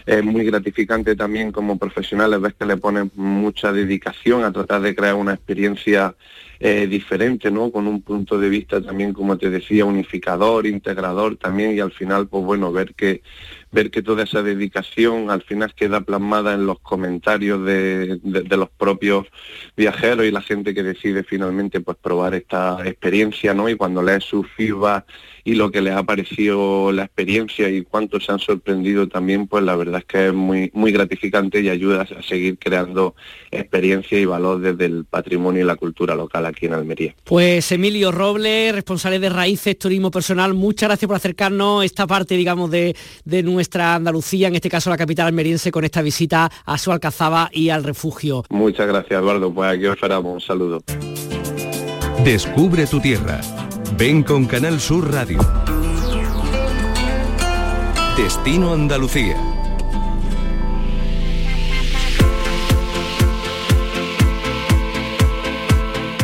es 0.06 0.22
muy 0.22 0.44
gratificante 0.44 1.16
también 1.16 1.50
como 1.50 1.78
profesionales 1.78 2.40
ves 2.40 2.54
que 2.54 2.66
le 2.66 2.76
ponen 2.76 3.10
mucha 3.14 3.72
dedicación 3.72 4.44
a 4.44 4.52
tratar 4.52 4.82
de 4.82 4.94
crear 4.94 5.14
una 5.14 5.34
experiencia 5.34 6.14
eh, 6.60 6.86
diferente, 6.86 7.50
¿no? 7.50 7.70
Con 7.70 7.86
un 7.86 8.02
punto 8.02 8.38
de 8.38 8.48
vista 8.48 8.80
también, 8.80 9.12
como 9.12 9.36
te 9.38 9.50
decía, 9.50 9.84
unificador, 9.84 10.66
integrador 10.66 11.36
también 11.36 11.76
y 11.76 11.80
al 11.80 11.92
final, 11.92 12.28
pues 12.28 12.44
bueno, 12.44 12.72
ver 12.72 12.94
que 12.94 13.22
ver 13.74 13.90
que 13.90 14.02
toda 14.02 14.22
esa 14.22 14.42
dedicación 14.42 15.30
al 15.30 15.42
final 15.42 15.74
queda 15.74 16.00
plasmada 16.00 16.54
en 16.54 16.64
los 16.64 16.78
comentarios 16.78 17.64
de, 17.64 18.20
los 18.22 18.70
propios 18.70 19.26
viajeros 19.76 20.24
y 20.24 20.30
la 20.30 20.40
gente 20.40 20.72
que 20.72 20.84
decide 20.84 21.24
finalmente 21.24 21.80
pues 21.80 21.96
probar 22.00 22.34
esta 22.34 22.78
experiencia, 22.84 23.52
¿no? 23.52 23.68
Y 23.68 23.74
cuando 23.74 24.00
lees 24.00 24.24
su 24.24 24.44
feedback 24.44 25.04
y 25.44 25.54
lo 25.54 25.70
que 25.70 25.82
les 25.82 25.94
ha 25.94 26.02
parecido 26.02 26.90
la 26.90 27.04
experiencia 27.04 27.68
y 27.68 27.82
cuánto 27.82 28.18
se 28.18 28.32
han 28.32 28.38
sorprendido 28.38 29.08
también, 29.08 29.46
pues 29.46 29.62
la 29.62 29.76
verdad 29.76 30.00
es 30.00 30.06
que 30.06 30.28
es 30.28 30.34
muy, 30.34 30.70
muy 30.72 30.90
gratificante 30.90 31.60
y 31.60 31.68
ayuda 31.68 32.02
a 32.02 32.22
seguir 32.22 32.58
creando 32.58 33.14
experiencia 33.50 34.18
y 34.18 34.24
valor 34.24 34.60
desde 34.60 34.86
el 34.86 35.04
patrimonio 35.04 35.62
y 35.62 35.64
la 35.64 35.76
cultura 35.76 36.14
local 36.14 36.46
aquí 36.46 36.66
en 36.66 36.74
Almería. 36.74 37.14
Pues 37.24 37.70
Emilio 37.72 38.10
Robles, 38.10 38.74
responsable 38.74 39.18
de 39.18 39.28
Raíces 39.28 39.78
Turismo 39.78 40.10
Personal, 40.10 40.54
muchas 40.54 40.88
gracias 40.88 41.06
por 41.06 41.16
acercarnos 41.16 41.84
esta 41.84 42.06
parte, 42.06 42.36
digamos, 42.36 42.70
de, 42.70 42.96
de 43.24 43.42
nuestra 43.42 43.94
Andalucía, 43.94 44.48
en 44.48 44.54
este 44.54 44.70
caso 44.70 44.88
la 44.88 44.96
capital 44.96 45.26
almeriense, 45.26 45.70
con 45.70 45.84
esta 45.84 46.00
visita 46.00 46.50
a 46.64 46.78
su 46.78 46.90
Alcazaba 46.90 47.50
y 47.52 47.68
al 47.68 47.84
refugio. 47.84 48.44
Muchas 48.48 48.86
gracias, 48.86 49.20
Eduardo. 49.20 49.52
Pues 49.52 49.70
aquí 49.70 49.86
os 49.86 49.94
esperamos. 49.94 50.34
Un 50.34 50.40
saludo. 50.40 50.82
Descubre 52.24 52.86
tu 52.86 53.00
tierra. 53.00 53.40
Ven 53.96 54.24
con 54.24 54.46
Canal 54.46 54.80
Sur 54.80 55.12
Radio. 55.12 55.38
Destino 58.16 58.72
Andalucía 58.72 59.53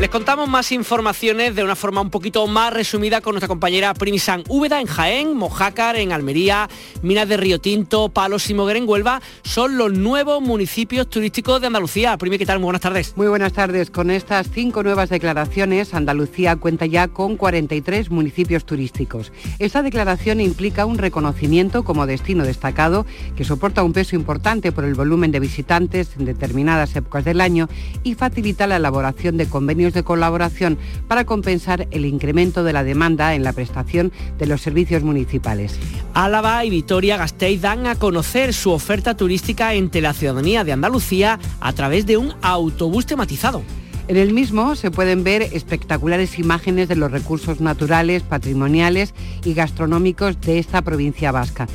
Les 0.01 0.09
contamos 0.09 0.49
más 0.49 0.73
informaciones 0.73 1.55
de 1.55 1.63
una 1.63 1.77
forma 1.77 2.01
un 2.01 2.09
poquito 2.09 2.47
más 2.47 2.73
resumida 2.73 3.21
con 3.21 3.35
nuestra 3.35 3.49
compañera 3.49 3.93
Primisan 3.93 4.45
Úbeda 4.49 4.81
en 4.81 4.87
Jaén, 4.87 5.37
Mojácar 5.37 5.97
en 5.97 6.11
Almería, 6.13 6.71
Minas 7.03 7.29
de 7.29 7.37
Río 7.37 7.61
Tinto, 7.61 8.09
Palos 8.09 8.49
y 8.49 8.55
Moguer 8.55 8.79
en 8.79 8.89
Huelva. 8.89 9.21
Son 9.43 9.77
los 9.77 9.93
nuevos 9.93 10.41
municipios 10.41 11.11
turísticos 11.11 11.61
de 11.61 11.67
Andalucía. 11.67 12.17
Primi, 12.17 12.39
¿qué 12.39 12.47
tal? 12.47 12.61
Muy 12.61 12.65
buenas 12.65 12.81
tardes. 12.81 13.13
Muy 13.15 13.27
buenas 13.27 13.53
tardes. 13.53 13.91
Con 13.91 14.11
estas 14.11 14.49
cinco 14.51 14.83
nuevas 14.83 15.11
declaraciones, 15.11 15.93
Andalucía 15.93 16.57
cuenta 16.57 16.87
ya 16.87 17.09
con 17.09 17.37
43 17.37 18.11
municipios 18.11 18.65
turísticos. 18.65 19.33
Esta 19.59 19.83
declaración 19.83 20.41
implica 20.41 20.87
un 20.87 20.97
reconocimiento 20.97 21.85
como 21.85 22.07
destino 22.07 22.45
destacado 22.45 23.05
que 23.37 23.45
soporta 23.45 23.83
un 23.83 23.93
peso 23.93 24.17
importante 24.17 24.73
por 24.73 24.85
el 24.85 24.95
volumen 24.95 25.31
de 25.31 25.41
visitantes 25.41 26.13
en 26.19 26.25
determinadas 26.25 26.97
épocas 26.97 27.27
del 27.27 27.43
año 27.43 27.69
y 28.03 28.15
facilita 28.15 28.67
la 28.67 28.77
elaboración 28.77 29.37
de 29.37 29.47
convenios 29.47 29.90
de 29.95 30.03
colaboración 30.03 30.79
para 31.09 31.25
compensar 31.25 31.87
el 31.91 32.05
incremento 32.05 32.65
de 32.65 32.73
la 32.73 32.85
demanda 32.85 33.35
en 33.35 33.45
la 33.45 33.53
prestación 33.53 34.13
de 34.39 34.47
los 34.47 34.61
servicios 34.61 35.03
municipales. 35.03 35.79
Álava 36.15 36.65
y 36.65 36.71
Vitoria-Gasteiz 36.71 37.61
dan 37.61 37.87
a 37.87 37.95
conocer 37.95 38.53
su 38.53 38.71
oferta 38.71 39.17
turística 39.17 39.75
entre 39.75 40.01
la 40.01 40.13
ciudadanía 40.13 40.65
de 40.65 40.73
Andalucía 40.73 41.39
a 41.61 41.73
través 41.73 42.07
de 42.07 42.17
un 42.17 42.35
autobús 42.43 43.07
tematizado. 43.07 43.63
En 44.09 44.17
el 44.17 44.33
mismo 44.33 44.75
se 44.75 44.91
pueden 44.91 45.23
ver 45.23 45.43
espectaculares 45.53 46.37
imágenes 46.39 46.89
de 46.89 46.97
los 46.97 47.13
recursos 47.13 47.61
naturales, 47.61 48.25
patrimoniales 48.25 49.15
y 49.45 49.55
gastronómicos 49.55 50.41
de 50.41 50.59
esta 50.59 50.83
provincia 50.83 51.31
vasca. 51.31 51.69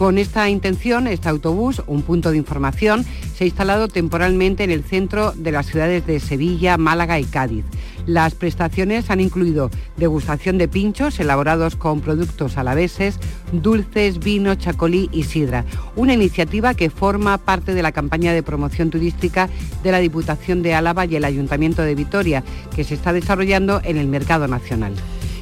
Con 0.00 0.16
esta 0.16 0.48
intención, 0.48 1.06
este 1.06 1.28
autobús, 1.28 1.82
un 1.86 2.00
punto 2.00 2.30
de 2.30 2.38
información, 2.38 3.04
se 3.34 3.44
ha 3.44 3.46
instalado 3.46 3.86
temporalmente 3.86 4.64
en 4.64 4.70
el 4.70 4.82
centro 4.82 5.32
de 5.32 5.52
las 5.52 5.66
ciudades 5.66 6.06
de 6.06 6.20
Sevilla, 6.20 6.78
Málaga 6.78 7.20
y 7.20 7.24
Cádiz. 7.24 7.66
Las 8.06 8.34
prestaciones 8.34 9.10
han 9.10 9.20
incluido 9.20 9.70
degustación 9.98 10.56
de 10.56 10.68
pinchos 10.68 11.20
elaborados 11.20 11.76
con 11.76 12.00
productos 12.00 12.56
alaveses, 12.56 13.18
dulces, 13.52 14.20
vino, 14.20 14.54
chacolí 14.54 15.10
y 15.12 15.24
sidra. 15.24 15.66
Una 15.96 16.14
iniciativa 16.14 16.72
que 16.72 16.88
forma 16.88 17.36
parte 17.36 17.74
de 17.74 17.82
la 17.82 17.92
campaña 17.92 18.32
de 18.32 18.42
promoción 18.42 18.88
turística 18.88 19.50
de 19.82 19.92
la 19.92 19.98
Diputación 19.98 20.62
de 20.62 20.72
Álava 20.72 21.04
y 21.04 21.16
el 21.16 21.26
Ayuntamiento 21.26 21.82
de 21.82 21.94
Vitoria, 21.94 22.42
que 22.74 22.84
se 22.84 22.94
está 22.94 23.12
desarrollando 23.12 23.82
en 23.84 23.98
el 23.98 24.06
mercado 24.06 24.48
nacional. 24.48 24.94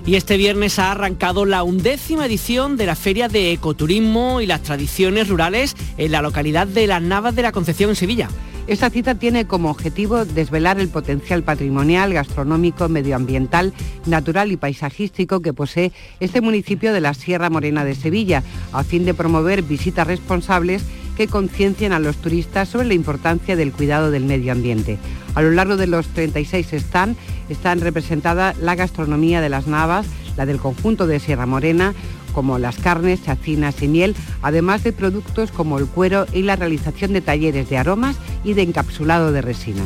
Y 0.09 0.17
este 0.17 0.39
viernes 0.39 0.79
ha 0.79 0.93
arrancado 0.93 1.45
la 1.45 1.63
undécima 1.63 2.25
edición 2.25 2.79
de 2.79 2.87
la 2.87 2.97
Feria 2.97 3.29
de 3.29 3.53
Ecoturismo 3.53 4.41
y 4.41 4.47
las 4.47 4.63
Tradiciones 4.63 5.29
Rurales 5.29 5.77
en 5.99 6.13
la 6.13 6.23
localidad 6.23 6.67
de 6.67 6.87
Las 6.87 7.03
Navas 7.03 7.37
de 7.37 7.43
la 7.43 7.53
Concepción 7.53 7.91
en 7.91 7.97
Sevilla. 7.97 8.31
Esta 8.69 8.89
cita 8.89 9.17
tiene 9.17 9.47
como 9.47 9.71
objetivo 9.71 10.25
desvelar 10.25 10.81
el 10.81 10.89
potencial 10.89 11.43
patrimonial, 11.43 12.15
gastronómico, 12.15 12.89
medioambiental, 12.89 13.75
natural 14.07 14.51
y 14.51 14.57
paisajístico 14.57 15.43
que 15.43 15.53
posee 15.53 15.93
este 16.21 16.41
municipio 16.41 16.95
de 16.95 17.03
la 17.03 17.13
Sierra 17.13 17.51
Morena 17.51 17.85
de 17.85 17.95
Sevilla, 17.95 18.43
a 18.73 18.85
fin 18.85 19.05
de 19.05 19.13
promover 19.13 19.63
visitas 19.63 20.07
responsables 20.07 20.85
que 21.19 21.27
conciencien 21.27 21.93
a 21.93 21.99
los 21.99 22.17
turistas 22.19 22.69
sobre 22.69 22.87
la 22.87 22.95
importancia 22.95 23.57
del 23.57 23.73
cuidado 23.73 24.13
del 24.13 24.25
medio 24.25 24.53
ambiente. 24.53 24.99
A 25.35 25.43
lo 25.43 25.51
largo 25.51 25.77
de 25.77 25.89
los 25.89 26.07
36 26.07 26.69
stands 26.75 27.19
están 27.49 27.81
representadas 27.81 28.57
la 28.59 28.77
gastronomía 28.77 29.41
de 29.41 29.49
las 29.49 29.67
Navas, 29.67 30.07
la 30.37 30.47
del 30.47 30.61
conjunto 30.61 31.09
de 31.09 31.19
Sierra 31.19 31.45
Morena, 31.45 31.93
como 32.33 32.61
las 32.61 32.79
carnes, 32.79 33.25
chacinas 33.25 33.83
y 33.83 33.89
miel, 33.89 34.15
además 34.43 34.85
de 34.85 34.93
productos 34.93 35.51
como 35.51 35.79
el 35.79 35.87
cuero 35.87 36.25
y 36.33 36.43
la 36.43 36.55
realización 36.55 37.13
de 37.13 37.21
talleres 37.21 37.69
de 37.69 37.79
aromas 37.79 38.15
y 38.45 38.53
de 38.53 38.63
encapsulado 38.63 39.33
de 39.33 39.43
resina. 39.43 39.83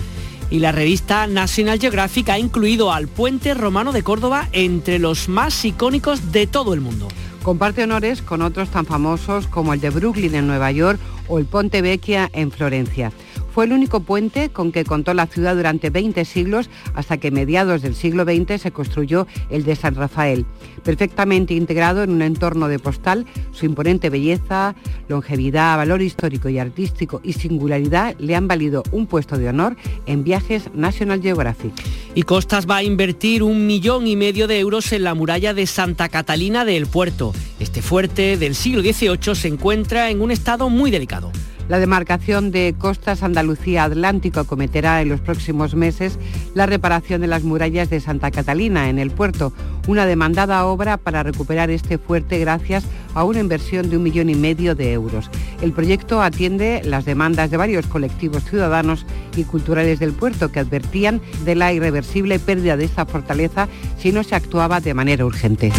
Y 0.51 0.59
la 0.59 0.71
revista 0.71 1.27
National 1.27 1.81
Geographic 1.81 2.29
ha 2.29 2.39
incluido 2.39 2.93
al 2.93 3.09
puente 3.09 3.55
romano 3.55 3.93
de 3.93 4.03
Córdoba 4.03 4.51
entre 4.53 4.99
los 4.99 5.31
más 5.31 5.65
icónicos 5.65 6.31
de 6.31 6.47
todo 6.47 6.75
el 6.75 6.83
mundo. 6.83 7.09
Comparte 7.43 7.85
honores 7.85 8.21
con 8.21 8.43
otros 8.43 8.69
tan 8.69 8.85
famosos 8.85 9.47
como 9.47 9.73
el 9.73 9.81
de 9.81 9.89
Brooklyn 9.89 10.35
en 10.35 10.47
Nueva 10.47 10.71
York 10.71 11.01
o 11.33 11.39
el 11.39 11.47
Ponte 11.47 11.81
Vecchia 11.81 12.29
en 12.35 12.51
Florencia 12.51 13.11
Fue 13.55 13.67
el 13.67 13.73
único 13.73 14.01
puente 14.01 14.49
con 14.49 14.73
que 14.73 14.85
contó 14.85 15.13
la 15.13 15.27
ciudad 15.27 15.55
durante 15.55 15.91
20 15.91 16.25
siglos 16.25 16.71
hasta 16.95 17.19
que 17.19 17.31
mediados 17.31 17.83
del 17.83 17.95
siglo 17.95 18.25
XX 18.25 18.61
se 18.61 18.71
construyó 18.71 19.27
el 19.51 19.65
de 19.65 19.77
San 19.77 19.95
Rafael. 19.95 20.47
Perfectamente 20.83 21.53
integrado 21.53 22.03
en 22.03 22.11
un 22.11 22.23
entorno 22.23 22.69
de 22.69 22.79
postal, 22.79 23.27
su 23.53 23.67
imponente 23.67 24.09
belleza, 24.09 24.75
longevidad, 25.09 25.77
valor 25.77 26.01
histórico 26.01 26.49
y 26.49 26.59
artístico 26.59 27.21
y 27.23 27.35
singularidad 27.35 28.17
le 28.19 28.37
han 28.37 28.49
valido 28.49 28.83
un 28.91 29.07
puesto 29.07 29.37
de 29.37 29.51
honor 29.51 29.77
en 30.07 30.25
viajes 30.25 30.71
National 30.73 31.21
Geographic. 31.21 31.75
Y 32.15 32.23
Costas 32.23 32.69
va 32.69 32.77
a 32.77 32.83
invertir 32.83 33.43
un 33.43 33.67
millón 33.67 34.07
y 34.07 34.17
medio 34.17 34.47
de 34.47 34.61
euros 34.61 34.93
en 34.93 35.05
la 35.05 35.15
muralla 35.15 35.53
de 35.53 35.67
Santa 35.67 36.09
Catalina 36.09 36.65
del 36.65 36.87
Puerto. 36.87 37.35
Este 37.61 37.83
fuerte 37.83 38.39
del 38.39 38.55
siglo 38.55 38.81
XVIII 38.81 39.35
se 39.35 39.49
encuentra 39.49 40.09
en 40.09 40.23
un 40.23 40.31
estado 40.31 40.71
muy 40.71 40.91
delicado. 40.91 41.31
La 41.69 41.79
demarcación 41.79 42.51
de 42.51 42.75
Costas 42.77 43.23
Andalucía 43.23 43.85
Atlántico 43.85 44.41
acometerá 44.41 45.01
en 45.01 45.09
los 45.09 45.21
próximos 45.21 45.75
meses 45.75 46.19
la 46.55 46.67
reparación 46.67 47.21
de 47.21 47.27
las 47.29 47.45
murallas 47.45 47.89
de 47.89 48.01
Santa 48.01 48.31
Catalina 48.31 48.89
en 48.89 48.99
el 48.99 49.11
puerto, 49.11 49.53
una 49.87 50.07
demandada 50.07 50.65
obra 50.67 50.97
para 50.97 51.23
recuperar 51.23 51.71
este 51.71 51.99
fuerte 51.99 52.39
gracias 52.39 52.85
a 53.15 53.25
una 53.25 53.41
inversión 53.41 53.91
de 53.91 53.97
un 53.97 54.03
millón 54.03 54.29
y 54.29 54.35
medio 54.35 54.75
de 54.75 54.93
euros. 54.93 55.31
El 55.61 55.73
proyecto 55.73 56.21
atiende 56.21 56.83
las 56.85 57.05
demandas 57.05 57.51
de 57.51 57.57
varios 57.57 57.87
colectivos 57.87 58.45
ciudadanos 58.45 59.07
y 59.37 59.45
culturales 59.45 59.99
del 59.99 60.13
puerto 60.13 60.51
que 60.51 60.61
advertían 60.61 61.21
de 61.45 61.55
la 61.55 61.73
irreversible 61.73 62.39
pérdida 62.39 62.77
de 62.77 62.85
esta 62.85 63.07
fortaleza 63.07 63.69
si 63.99 64.13
no 64.13 64.23
se 64.23 64.35
actuaba 64.35 64.81
de 64.81 64.95
manera 64.95 65.25
urgente. 65.25 65.73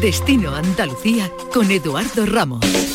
Destino 0.00 0.54
Andalucía 0.54 1.30
con 1.52 1.70
Eduardo 1.70 2.26
Ramos. 2.26 2.85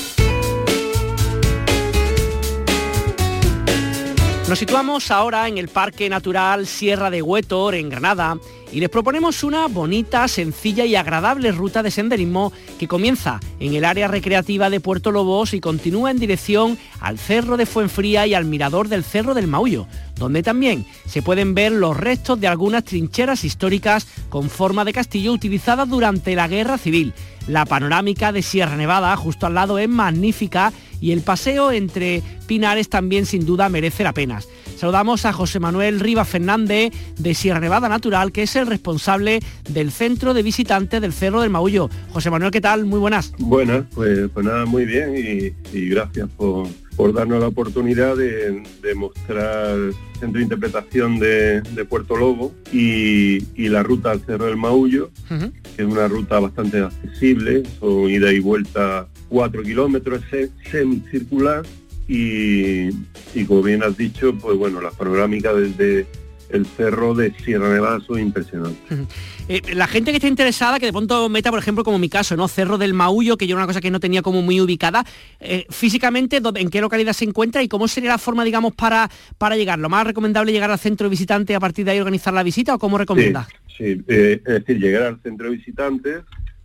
Nos 4.51 4.59
situamos 4.59 5.11
ahora 5.11 5.47
en 5.47 5.57
el 5.57 5.69
Parque 5.69 6.09
Natural 6.09 6.67
Sierra 6.67 7.09
de 7.09 7.21
Huétor, 7.21 7.73
en 7.73 7.87
Granada, 7.87 8.37
y 8.69 8.81
les 8.81 8.89
proponemos 8.89 9.45
una 9.45 9.67
bonita, 9.67 10.27
sencilla 10.27 10.83
y 10.83 10.93
agradable 10.97 11.53
ruta 11.53 11.81
de 11.81 11.89
senderismo 11.89 12.51
que 12.77 12.89
comienza 12.89 13.39
en 13.61 13.75
el 13.75 13.85
área 13.85 14.09
recreativa 14.09 14.69
de 14.69 14.81
Puerto 14.81 15.11
Lobos 15.11 15.53
y 15.53 15.61
continúa 15.61 16.11
en 16.11 16.19
dirección 16.19 16.77
al 16.99 17.17
Cerro 17.17 17.55
de 17.55 17.65
Fuenfría 17.65 18.27
y 18.27 18.33
al 18.33 18.43
mirador 18.43 18.89
del 18.89 19.05
Cerro 19.05 19.33
del 19.33 19.47
Maullo, 19.47 19.87
donde 20.15 20.43
también 20.43 20.85
se 21.05 21.21
pueden 21.21 21.55
ver 21.55 21.71
los 21.71 21.95
restos 21.95 22.37
de 22.41 22.49
algunas 22.49 22.83
trincheras 22.83 23.45
históricas 23.45 24.05
con 24.27 24.49
forma 24.49 24.83
de 24.83 24.91
castillo 24.91 25.31
utilizadas 25.31 25.87
durante 25.87 26.35
la 26.35 26.49
Guerra 26.49 26.77
Civil. 26.77 27.13
La 27.47 27.65
panorámica 27.65 28.33
de 28.33 28.41
Sierra 28.41 28.75
Nevada 28.75 29.15
justo 29.15 29.45
al 29.45 29.53
lado 29.53 29.79
es 29.79 29.87
magnífica 29.87 30.73
y 31.01 31.11
el 31.11 31.21
paseo 31.21 31.71
entre 31.71 32.21
Pinares 32.47 32.87
también 32.87 33.25
sin 33.25 33.45
duda 33.45 33.67
merece 33.67 34.03
la 34.03 34.13
pena. 34.13 34.39
Saludamos 34.77 35.25
a 35.25 35.33
José 35.33 35.59
Manuel 35.59 35.99
Rivas 35.99 36.27
Fernández 36.27 36.91
de 37.19 37.33
Sierra 37.35 37.59
Nevada 37.59 37.87
Natural, 37.87 38.31
que 38.31 38.43
es 38.43 38.55
el 38.55 38.65
responsable 38.65 39.39
del 39.69 39.91
centro 39.91 40.33
de 40.33 40.41
visitantes 40.41 41.01
del 41.01 41.13
Cerro 41.13 41.41
del 41.41 41.49
Maullo. 41.51 41.89
José 42.09 42.31
Manuel, 42.31 42.51
¿qué 42.51 42.61
tal? 42.61 42.85
Muy 42.85 42.99
buenas. 42.99 43.31
Buenas, 43.37 43.85
pues, 43.93 44.29
pues 44.33 44.45
nada, 44.45 44.65
muy 44.65 44.85
bien 44.85 45.53
y, 45.71 45.89
gracias 45.89 46.29
por, 46.35 46.67
darnos 47.13 47.41
la 47.41 47.47
oportunidad 47.47 48.15
de, 48.15 48.63
mostrar 48.95 49.77
el 49.77 49.93
centro 50.19 50.39
de 50.39 50.43
interpretación 50.43 51.19
de, 51.19 51.85
Puerto 51.87 52.15
Lobo 52.15 52.51
y, 52.73 53.39
la 53.69 53.83
ruta 53.83 54.11
al 54.11 54.21
Cerro 54.21 54.45
del 54.45 54.57
Maullo, 54.57 55.11
que 55.29 55.83
es 55.83 55.87
una 55.87 56.07
ruta 56.07 56.39
bastante 56.39 56.79
accesible, 56.79 57.63
son 57.79 58.09
ida 58.09 58.33
y 58.33 58.39
vuelta 58.39 59.07
4 59.31 59.63
kilómetros 59.63 60.21
semicircular 60.69 61.63
y, 62.07 62.89
y 63.33 63.45
como 63.47 63.63
bien 63.63 63.81
has 63.81 63.95
dicho, 63.95 64.37
pues 64.37 64.57
bueno, 64.57 64.81
la 64.81 64.91
panorámica 64.91 65.53
desde 65.53 66.05
el 66.49 66.65
cerro 66.65 67.13
de 67.15 67.33
Sierra 67.37 67.73
Nevada 67.73 68.01
son 68.01 68.19
impresionantes. 68.19 69.07
Eh, 69.47 69.61
la 69.73 69.87
gente 69.87 70.11
que 70.11 70.17
está 70.17 70.27
interesada, 70.27 70.79
que 70.79 70.85
de 70.85 70.91
pronto 70.91 71.27
meta, 71.27 71.49
por 71.49 71.59
ejemplo, 71.59 71.83
como 71.83 71.97
mi 71.97 72.09
caso, 72.09 72.35
¿no? 72.35 72.47
Cerro 72.47 72.77
del 72.77 72.93
Maullo, 72.93 73.37
que 73.37 73.47
yo 73.47 73.55
era 73.55 73.63
una 73.63 73.67
cosa 73.67 73.81
que 73.81 73.89
no 73.89 73.99
tenía 73.99 74.21
como 74.21 74.41
muy 74.41 74.61
ubicada, 74.61 75.05
eh, 75.39 75.65
físicamente, 75.69 76.41
¿en 76.55 76.69
qué 76.69 76.79
localidad 76.79 77.13
se 77.13 77.25
encuentra 77.25 77.63
y 77.63 77.67
cómo 77.67 77.87
sería 77.87 78.11
la 78.11 78.17
forma, 78.17 78.43
digamos, 78.43 78.73
para, 78.73 79.09
para 79.37 79.55
llegar? 79.55 79.79
¿Lo 79.79 79.89
más 79.89 80.05
recomendable 80.05 80.51
llegar 80.51 80.71
al 80.71 80.79
centro 80.79 81.05
de 81.05 81.11
visitantes 81.11 81.55
a 81.55 81.59
partir 81.59 81.85
de 81.85 81.91
ahí 81.91 81.99
organizar 81.99 82.33
la 82.33 82.43
visita 82.43 82.75
o 82.75 82.79
cómo 82.79 82.97
recomiendas? 82.97 83.47
Sí, 83.77 84.03
eh, 84.07 84.41
es 84.45 84.53
decir, 84.53 84.79
llegar 84.79 85.03
al 85.03 85.21
centro 85.21 85.49
de 85.49 85.57
visitantes, 85.57 86.21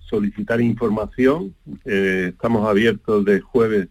solicitar 0.08 0.60
información. 0.60 1.54
Eh, 1.84 2.30
estamos 2.32 2.68
abiertos 2.68 3.24
de 3.24 3.40
jueves 3.40 3.88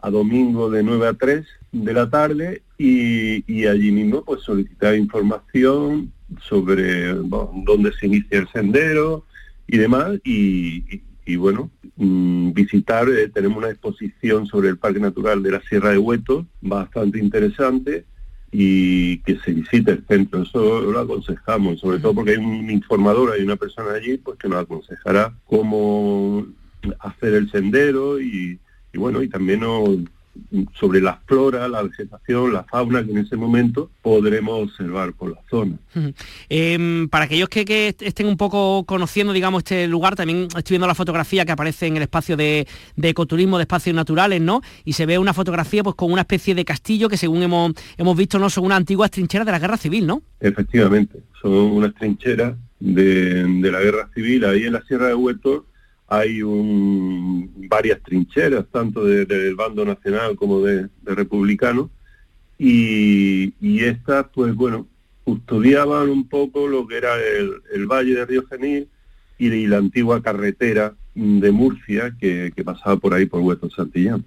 a 0.00 0.10
domingo 0.10 0.70
de 0.70 0.82
9 0.82 1.06
a 1.06 1.14
3 1.14 1.46
de 1.72 1.92
la 1.92 2.10
tarde 2.10 2.62
y, 2.76 3.66
allí 3.66 3.92
mismo 3.92 4.24
pues 4.24 4.42
solicitar 4.42 4.96
información 4.96 6.12
sobre 6.40 7.14
dónde 7.14 7.92
se 7.92 8.06
inicia 8.06 8.40
el 8.40 8.48
sendero 8.48 9.24
y 9.68 9.78
demás 9.78 10.18
y, 10.24 11.36
bueno, 11.36 11.70
mm, 11.96 12.52
visitar, 12.52 13.08
eh, 13.08 13.28
tenemos 13.28 13.58
una 13.58 13.70
exposición 13.70 14.46
sobre 14.46 14.68
el 14.68 14.78
Parque 14.78 14.98
Natural 14.98 15.42
de 15.42 15.52
la 15.52 15.62
Sierra 15.62 15.90
de 15.90 15.98
Huetos 15.98 16.46
bastante 16.60 17.18
interesante 17.18 18.04
y 18.52 19.18
que 19.20 19.38
se 19.38 19.52
visite 19.52 19.92
el 19.92 20.06
centro. 20.06 20.42
Eso 20.42 20.82
lo 20.82 21.00
aconsejamos, 21.00 21.80
sobre 21.80 21.98
todo 21.98 22.14
porque 22.14 22.32
hay 22.32 22.36
un 22.36 22.70
informador, 22.70 23.32
hay 23.32 23.42
una 23.42 23.56
persona 23.56 23.94
allí 23.94 24.18
pues 24.18 24.38
que 24.38 24.48
nos 24.48 24.62
aconsejará 24.62 25.34
cómo 25.46 26.46
hacer 27.00 27.34
el 27.34 27.50
sendero 27.50 28.20
y, 28.20 28.60
y 28.92 28.98
bueno, 28.98 29.22
y 29.22 29.28
también 29.28 29.60
nos 29.60 29.88
sobre 30.78 31.00
la 31.00 31.20
flora, 31.26 31.68
la 31.68 31.82
vegetación, 31.82 32.52
la 32.52 32.64
fauna 32.64 33.04
que 33.04 33.10
en 33.10 33.18
ese 33.18 33.36
momento 33.36 33.90
podremos 34.00 34.62
observar 34.62 35.12
por 35.12 35.30
la 35.30 35.38
zona. 35.50 35.76
Em, 36.48 37.08
para 37.08 37.26
aquellos 37.26 37.48
que, 37.48 37.94
estén 38.00 38.26
un 38.26 38.36
poco 38.36 38.84
conociendo, 38.84 39.32
digamos, 39.32 39.60
este 39.60 39.86
lugar, 39.86 40.16
también 40.16 40.44
estoy 40.44 40.74
viendo 40.74 40.86
la 40.86 40.94
fotografía 40.94 41.44
que 41.44 41.52
aparece 41.52 41.86
en 41.86 41.96
el 41.96 42.02
espacio 42.02 42.36
de, 42.36 42.66
ecoturismo 43.02 43.58
de 43.58 43.62
espacios 43.62 43.94
naturales, 43.94 44.40
¿no? 44.40 44.62
Y 44.84 44.94
se 44.94 45.06
ve 45.06 45.18
una 45.18 45.34
fotografía 45.34 45.82
pues 45.82 45.96
con 45.96 46.12
una 46.12 46.22
especie 46.22 46.54
de 46.54 46.64
castillo 46.64 47.08
que 47.08 47.16
según 47.16 47.42
hemos, 47.42 47.72
hemos 47.96 48.16
visto, 48.16 48.38
¿no? 48.38 48.48
Son 48.48 48.64
unas 48.64 48.78
antiguas 48.78 49.10
trincheras 49.10 49.46
de 49.46 49.52
la 49.52 49.58
guerra 49.58 49.76
civil, 49.76 50.06
¿no? 50.06 50.22
Efectivamente, 50.40 51.20
son 51.40 51.52
unas 51.52 51.94
trincheras 51.94 52.54
de, 52.82 53.70
la 53.70 53.80
guerra 53.80 54.08
civil 54.14 54.44
ahí 54.44 54.64
en 54.64 54.72
la 54.72 54.82
Sierra 54.82 55.08
de 55.08 55.14
Huerto 55.14 55.66
hay 56.12 56.40
varias 57.70 58.02
trincheras, 58.02 58.66
tanto 58.70 59.02
del 59.02 59.54
bando 59.54 59.82
nacional 59.82 60.36
como 60.36 60.60
de, 60.60 60.86
republicano, 61.04 61.90
y, 62.58 63.54
estas, 63.82 64.26
pues 64.34 64.54
bueno, 64.54 64.86
custodiaban 65.24 66.10
un 66.10 66.28
poco 66.28 66.68
lo 66.68 66.86
que 66.86 66.98
era 66.98 67.14
el, 67.18 67.86
valle 67.86 68.14
de 68.14 68.26
Río 68.26 68.44
Genil 68.46 68.88
y, 69.38 69.66
la 69.66 69.78
antigua 69.78 70.22
carretera 70.22 70.94
de 71.14 71.50
Murcia 71.50 72.14
que, 72.20 72.52
pasaba 72.62 72.98
por 72.98 73.14
ahí 73.14 73.24
por 73.24 73.40
Hueso 73.40 73.70
Santillán. 73.70 74.22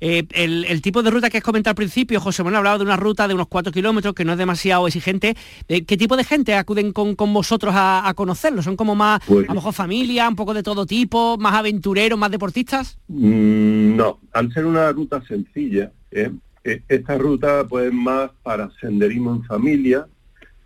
Eh, 0.00 0.26
el, 0.32 0.82
tipo 0.82 1.02
de 1.02 1.10
ruta 1.10 1.30
que 1.30 1.38
has 1.38 1.44
comentado 1.44 1.72
al 1.72 1.76
principio, 1.76 2.20
José 2.20 2.42
Manuel 2.42 2.58
hablaba 2.58 2.78
de 2.78 2.84
una 2.84 2.96
ruta 2.96 3.28
de 3.28 3.34
unos 3.34 3.48
cuatro 3.48 3.72
kilómetros 3.72 4.14
que 4.14 4.24
no 4.24 4.32
es 4.32 4.38
demasiado 4.38 4.86
exigente. 4.86 5.36
Eh, 5.68 5.84
¿Qué 5.84 5.96
tipo 5.96 6.16
de 6.16 6.24
gente 6.24 6.54
acuden 6.54 6.92
con, 6.92 7.14
vosotros 7.32 7.74
a, 7.76 8.12
conocerlo? 8.14 8.62
¿Son 8.62 8.76
como 8.76 8.94
más, 8.94 9.20
pues 9.26 9.46
a 9.48 9.52
lo 9.52 9.56
mejor 9.56 9.72
familia, 9.72 10.28
un 10.28 10.36
poco 10.36 10.54
de 10.54 10.62
todo 10.62 10.86
tipo, 10.86 11.36
más 11.38 11.54
aventureros, 11.54 12.18
más 12.18 12.30
deportistas? 12.30 12.98
Mm, 13.08 13.96
no, 13.96 14.20
al 14.32 14.52
ser 14.52 14.66
una 14.66 14.90
ruta 14.92 15.22
sencilla, 15.26 15.92
¿eh? 16.10 16.30
esta 16.62 17.16
ruta 17.16 17.66
pues 17.68 17.92
más 17.92 18.30
para 18.42 18.70
senderismo 18.80 19.34
en 19.34 19.44
familia, 19.44 20.06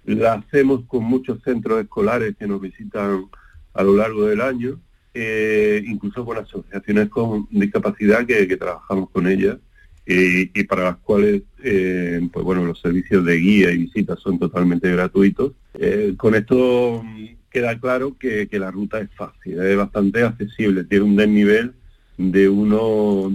la 0.05 0.35
hacemos 0.35 0.83
con 0.87 1.05
muchos 1.05 1.41
centros 1.43 1.81
escolares 1.81 2.37
que 2.37 2.47
nos 2.47 2.61
visitan 2.61 3.27
a 3.75 3.83
lo 3.83 3.97
largo 3.97 4.27
del 4.27 4.41
año 4.41 4.79
eh, 5.15 5.83
incluso 5.87 6.25
con 6.25 6.39
asociaciones 6.39 7.09
con 7.09 7.47
discapacidad 7.51 8.27
que, 8.27 8.57
trabajamos 8.57 9.11
con 9.11 9.27
ellas 9.27 9.59
y 10.07 10.65
para 10.65 10.85
las 10.85 10.97
cuales 10.97 11.43
eh, 11.67 12.21
pues 12.31 12.45
bueno 12.45 12.63
los 12.65 12.79
servicios 12.79 13.25
de 13.25 13.37
guía 13.37 13.73
y 13.73 13.79
visitas 13.79 14.21
son 14.21 14.39
totalmente 14.39 14.91
gratuitos. 14.93 15.53
Eh, 15.75 16.15
con 16.17 16.35
esto 16.35 17.03
mm, 17.03 17.25
queda 17.51 17.79
claro 17.81 18.17
que, 18.19 18.47
la 18.53 18.71
ruta 18.71 19.01
es 19.01 19.11
fácil, 19.17 19.61
es 19.61 19.77
bastante 19.77 20.23
accesible, 20.23 20.85
tiene 20.85 21.05
un 21.05 21.17
desnivel 21.17 21.75
de 22.19 22.49
unos 22.49 23.33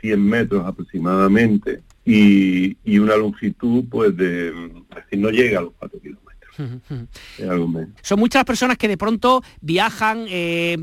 100 0.00 0.22
metros 0.22 0.64
aproximadamente 0.64 1.82
y, 2.04 2.98
una 2.98 3.16
longitud 3.16 3.84
pues 3.90 4.16
de, 4.16 4.48
es 4.48 4.94
decir, 4.96 5.18
no 5.18 5.30
llega 5.30 5.58
a 5.58 5.62
los 5.62 5.72
4 5.78 6.00
kilómetros. 6.00 6.25
Son 8.02 8.18
muchas 8.18 8.44
personas 8.44 8.78
que 8.78 8.88
de 8.88 8.96
pronto 8.96 9.42
viajan 9.60 10.26
eh, 10.28 10.76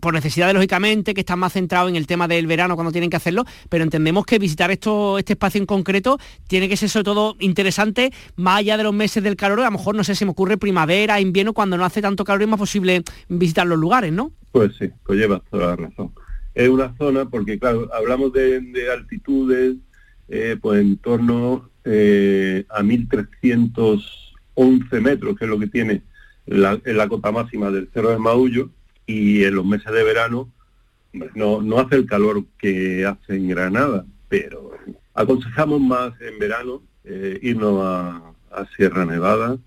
por 0.00 0.14
necesidades, 0.14 0.54
lógicamente, 0.54 1.14
que 1.14 1.20
están 1.20 1.38
más 1.38 1.52
centrados 1.52 1.90
en 1.90 1.96
el 1.96 2.06
tema 2.06 2.28
del 2.28 2.46
verano 2.46 2.74
cuando 2.74 2.92
tienen 2.92 3.10
que 3.10 3.16
hacerlo, 3.16 3.44
pero 3.68 3.84
entendemos 3.84 4.26
que 4.26 4.38
visitar 4.38 4.70
esto, 4.70 5.18
este 5.18 5.34
espacio 5.34 5.60
en 5.60 5.66
concreto 5.66 6.18
tiene 6.46 6.68
que 6.68 6.76
ser 6.76 6.88
sobre 6.88 7.04
todo 7.04 7.36
interesante 7.40 8.12
más 8.36 8.58
allá 8.58 8.76
de 8.76 8.84
los 8.84 8.94
meses 8.94 9.22
del 9.22 9.36
calor. 9.36 9.60
A 9.60 9.64
lo 9.64 9.70
mejor, 9.72 9.94
no 9.94 10.04
sé, 10.04 10.14
si 10.14 10.24
me 10.24 10.32
ocurre 10.32 10.56
primavera, 10.56 11.20
invierno, 11.20 11.52
cuando 11.52 11.76
no 11.76 11.84
hace 11.84 12.02
tanto 12.02 12.24
calor 12.24 12.42
es 12.42 12.48
más 12.48 12.58
posible 12.58 13.02
visitar 13.28 13.66
los 13.66 13.78
lugares, 13.78 14.12
¿no? 14.12 14.32
Pues 14.52 14.76
sí, 14.78 14.90
pues 15.04 15.18
llevas 15.18 15.42
toda 15.50 15.68
la 15.68 15.76
razón. 15.76 16.12
Es 16.54 16.68
una 16.68 16.96
zona, 16.96 17.24
porque 17.28 17.58
claro, 17.58 17.90
hablamos 17.92 18.32
de, 18.32 18.62
altitudes 18.92 19.76
eh, 20.28 20.56
pues 20.60 20.80
en 20.80 20.96
torno 20.98 21.70
eh, 21.84 22.64
a 22.70 22.82
1.311 24.56 25.00
metros, 25.00 25.38
que 25.38 25.44
es 25.44 25.50
lo 25.50 25.58
que 25.58 25.66
tiene 25.66 26.02
la, 26.46 27.08
cota 27.08 27.32
máxima 27.32 27.70
del 27.70 27.88
Cerro 27.92 28.10
de 28.10 28.18
Maullo, 28.18 28.70
y 29.06 29.44
en 29.44 29.54
los 29.54 29.66
meses 29.66 29.92
de 29.92 30.02
verano 30.02 30.50
no, 31.34 31.60
no 31.60 31.78
hace 31.78 31.96
el 31.96 32.06
calor 32.06 32.44
que 32.58 33.04
hace 33.04 33.36
en 33.36 33.48
Granada, 33.48 34.06
pero 34.28 34.72
aconsejamos 35.14 35.80
más 35.80 36.12
en 36.20 36.38
verano 36.38 36.82
eh, 37.04 37.38
irnos 37.42 37.84
a, 37.84 38.22
a 38.50 38.66
Sierra 38.76 39.04
Nevada, 39.04 39.58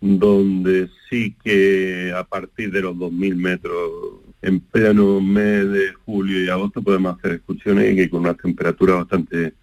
donde 0.00 0.88
sí 1.08 1.34
que 1.42 2.12
a 2.16 2.24
partir 2.24 2.70
de 2.70 2.82
los 2.82 2.96
2.000 2.96 3.34
metros 3.34 3.90
en 4.42 4.60
pleno 4.60 5.20
mes 5.20 5.68
de 5.70 5.92
julio 6.04 6.44
y 6.44 6.48
agosto 6.48 6.82
podemos 6.82 7.18
hacer 7.18 7.32
excursiones 7.32 7.98
y 7.98 8.08
con 8.08 8.20
unas 8.20 8.36
temperaturas 8.36 8.98
bastante 8.98 9.54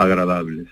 agradables. 0.00 0.66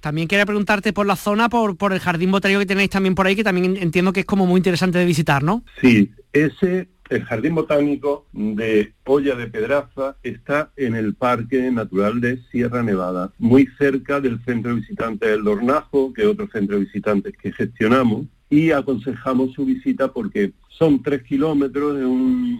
También 0.00 0.28
quería 0.28 0.46
preguntarte 0.46 0.92
por 0.92 1.06
la 1.06 1.16
zona, 1.16 1.48
por, 1.48 1.76
por 1.76 1.92
el 1.92 2.00
jardín 2.00 2.30
botánico 2.30 2.60
que 2.60 2.66
tenéis 2.66 2.90
también 2.90 3.14
por 3.14 3.26
ahí, 3.26 3.36
que 3.36 3.44
también 3.44 3.76
entiendo 3.76 4.12
que 4.12 4.20
es 4.20 4.26
como 4.26 4.46
muy 4.46 4.58
interesante 4.58 4.98
de 4.98 5.04
visitar, 5.04 5.42
¿no? 5.42 5.64
Sí, 5.80 6.10
ese, 6.32 6.88
el 7.08 7.24
jardín 7.24 7.54
botánico 7.54 8.26
de 8.32 8.92
Olla 9.04 9.34
de 9.34 9.48
Pedraza 9.48 10.16
está 10.22 10.70
en 10.76 10.94
el 10.94 11.14
Parque 11.14 11.70
Natural 11.70 12.20
de 12.20 12.40
Sierra 12.50 12.82
Nevada, 12.82 13.32
muy 13.38 13.68
cerca 13.78 14.20
del 14.20 14.42
centro 14.44 14.72
de 14.72 14.80
visitantes 14.80 15.28
del 15.28 15.44
Dornajo, 15.44 16.12
que 16.12 16.22
es 16.22 16.28
otro 16.28 16.48
centro 16.52 16.76
de 16.76 16.84
visitantes 16.84 17.34
que 17.36 17.52
gestionamos, 17.52 18.26
y 18.50 18.70
aconsejamos 18.70 19.52
su 19.52 19.64
visita 19.64 20.12
porque 20.12 20.52
son 20.68 21.02
tres 21.02 21.22
kilómetros, 21.22 21.98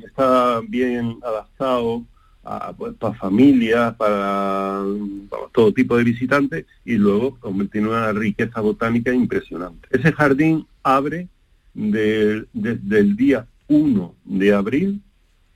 está 0.04 0.60
bien 0.68 1.18
adaptado 1.22 2.04
para 2.48 3.14
familias, 3.14 3.94
para, 3.96 4.82
todo 5.52 5.72
tipo 5.72 5.96
de 5.96 6.04
visitantes 6.04 6.66
y 6.84 6.94
luego 6.94 7.38
tiene 7.70 7.88
una 7.88 8.12
riqueza 8.12 8.60
botánica 8.60 9.12
impresionante. 9.12 9.88
Ese 9.90 10.12
jardín 10.12 10.66
abre 10.82 11.28
desde 11.74 12.98
el 12.98 13.16
día 13.16 13.46
1 13.68 14.14
de 14.24 14.54
abril 14.54 15.02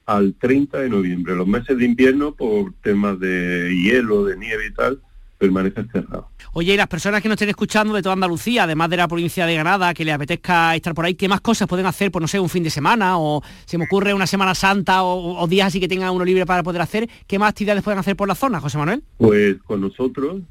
al 0.06 0.34
30 0.34 0.80
de 0.80 0.88
noviembre. 0.90 1.34
Los 1.34 1.46
meses 1.46 1.76
de 1.78 1.84
invierno, 1.84 2.34
por 2.34 2.72
temas 2.82 3.18
de 3.18 3.74
hielo, 3.74 4.24
de 4.24 4.36
nieve 4.36 4.66
y 4.68 4.74
tal, 4.74 5.00
permanece 5.42 5.82
cerrado. 5.90 6.28
Oye, 6.52 6.74
y 6.74 6.76
las 6.76 6.86
personas 6.86 7.20
que 7.20 7.28
nos 7.28 7.34
estén 7.34 7.48
escuchando 7.48 7.92
de 7.94 8.00
toda 8.00 8.12
Andalucía, 8.12 8.62
además 8.62 8.88
de 8.90 8.96
la 8.96 9.08
provincia 9.08 9.44
de 9.44 9.54
Granada, 9.54 9.92
que 9.92 10.04
les 10.04 10.14
apetezca 10.14 10.76
estar 10.76 10.94
por 10.94 11.04
ahí, 11.04 11.16
¿qué 11.16 11.28
más 11.28 11.40
cosas 11.40 11.66
pueden 11.66 11.84
hacer, 11.86 12.12
por 12.12 12.22
no 12.22 12.28
sé, 12.28 12.38
un 12.38 12.48
fin 12.48 12.62
de 12.62 12.70
semana 12.70 13.18
o 13.18 13.42
se 13.64 13.76
me 13.76 13.86
ocurre 13.86 14.14
una 14.14 14.28
Semana 14.28 14.54
Santa 14.54 15.02
o, 15.02 15.44
días 15.48 15.66
así 15.66 15.80
que 15.80 15.88
tengan 15.88 16.14
uno 16.14 16.24
libre 16.24 16.46
para 16.46 16.62
poder 16.62 16.80
hacer? 16.80 17.10
¿Qué 17.26 17.40
más 17.40 17.48
actividades 17.50 17.82
pueden 17.82 17.98
hacer 17.98 18.14
por 18.14 18.28
la 18.28 18.36
zona, 18.36 18.60
José 18.60 18.78
Manuel? 18.78 19.02
Pues 19.18 19.56
con 19.64 19.80
nosotros, 19.80 20.42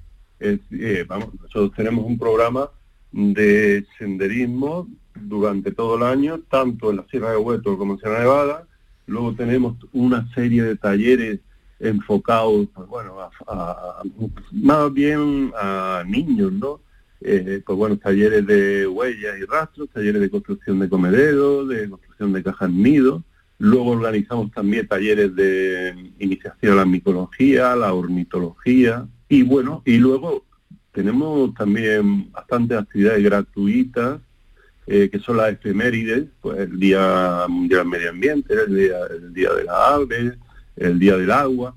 eh, 0.41 1.06
vamos, 1.08 1.30
nosotros 1.36 1.71
tenemos 1.73 2.04
un 2.04 2.19
programa 2.19 2.69
de 3.13 3.86
senderismo 3.97 4.89
durante 5.15 5.71
todo 5.71 5.95
el 5.95 6.04
año, 6.04 6.41
tanto 6.49 6.89
en 6.89 6.97
la 6.97 7.06
Sierra 7.10 7.32
de 7.32 7.38
Hueto 7.38 7.77
como 7.77 7.93
en 7.93 7.99
Sierra 7.99 8.19
Nevada. 8.19 8.67
Luego 9.06 9.36
tenemos 9.36 9.77
una 9.93 10.30
serie 10.36 10.63
de 10.63 10.75
talleres 10.75 11.39
enfocados, 11.81 12.67
pues 12.73 12.87
bueno, 12.87 13.17
a, 13.47 14.01
más 14.51 14.93
bien 14.93 15.51
a 15.59 16.03
niños, 16.07 16.51
¿no? 16.53 16.79
Eh, 17.21 17.61
pues 17.65 17.77
bueno, 17.77 17.97
talleres 17.97 18.45
de 18.47 18.87
huellas 18.87 19.37
y 19.39 19.45
rastros, 19.45 19.89
talleres 19.89 20.21
de 20.21 20.29
construcción 20.29 20.79
de 20.79 20.89
comederos, 20.89 21.67
de 21.67 21.89
construcción 21.89 22.33
de 22.33 22.43
cajas 22.43 22.69
nido. 22.71 23.23
Luego 23.59 23.91
organizamos 23.91 24.51
también 24.51 24.87
talleres 24.87 25.35
de 25.35 26.11
iniciación 26.17 26.73
a 26.73 26.77
la 26.77 26.85
micología, 26.85 27.75
la 27.75 27.93
ornitología. 27.93 29.07
Y 29.29 29.43
bueno, 29.43 29.83
y 29.85 29.97
luego 29.97 30.45
tenemos 30.91 31.53
también 31.53 32.31
bastantes 32.31 32.79
actividades 32.79 33.23
gratuitas, 33.23 34.19
eh, 34.87 35.09
que 35.11 35.19
son 35.19 35.37
las 35.37 35.53
efemérides, 35.53 36.25
pues 36.41 36.59
el 36.59 36.79
Día 36.79 37.45
Mundial 37.47 37.85
Medio 37.85 38.09
Ambiente, 38.09 38.53
el 38.53 38.75
Día, 38.75 38.97
el 39.11 39.31
día 39.31 39.53
de 39.53 39.63
las 39.63 39.75
Aves, 39.75 40.33
el 40.81 40.99
Día 40.99 41.15
del 41.17 41.31
Agua. 41.31 41.75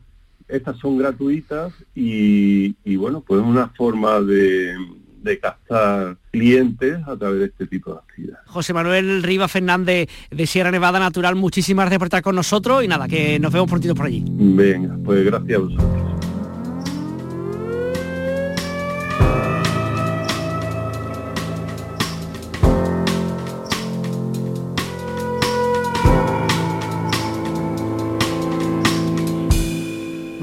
Estas 0.49 0.79
son 0.79 0.99
gratuitas 0.99 1.73
y, 1.95 2.97
bueno, 2.97 3.23
pues 3.27 3.41
es 3.41 3.47
una 3.47 3.69
forma 3.69 4.21
de, 4.21 4.75
de 5.23 5.39
captar 5.39 6.19
clientes 6.31 6.99
a 7.07 7.17
través 7.17 7.41
de 7.41 7.47
este 7.47 7.67
tipo 7.67 7.93
de 7.93 7.99
actividades. 7.99 8.47
José 8.47 8.75
Manuel 8.75 9.23
Riva 9.23 9.49
Fernández 9.49 10.09
de 10.31 10.47
Sierra 10.47 10.71
Nevada 10.71 10.99
Natural, 10.99 11.35
muchísimas 11.35 11.85
gracias 11.85 11.99
por 11.99 12.07
estar 12.07 12.23
con 12.23 12.37
nosotros 12.37 12.85
y 12.85 12.89
nada, 12.89 13.09
que 13.09 13.39
nos 13.39 13.53
vemos 13.53 13.71
prontito 13.71 13.95
por 13.95 14.07
allí. 14.07 14.23
Venga, 14.27 14.99
pues 15.03 15.25
gracias 15.25 15.59
a 15.59 15.63
vosotros. 15.63 16.04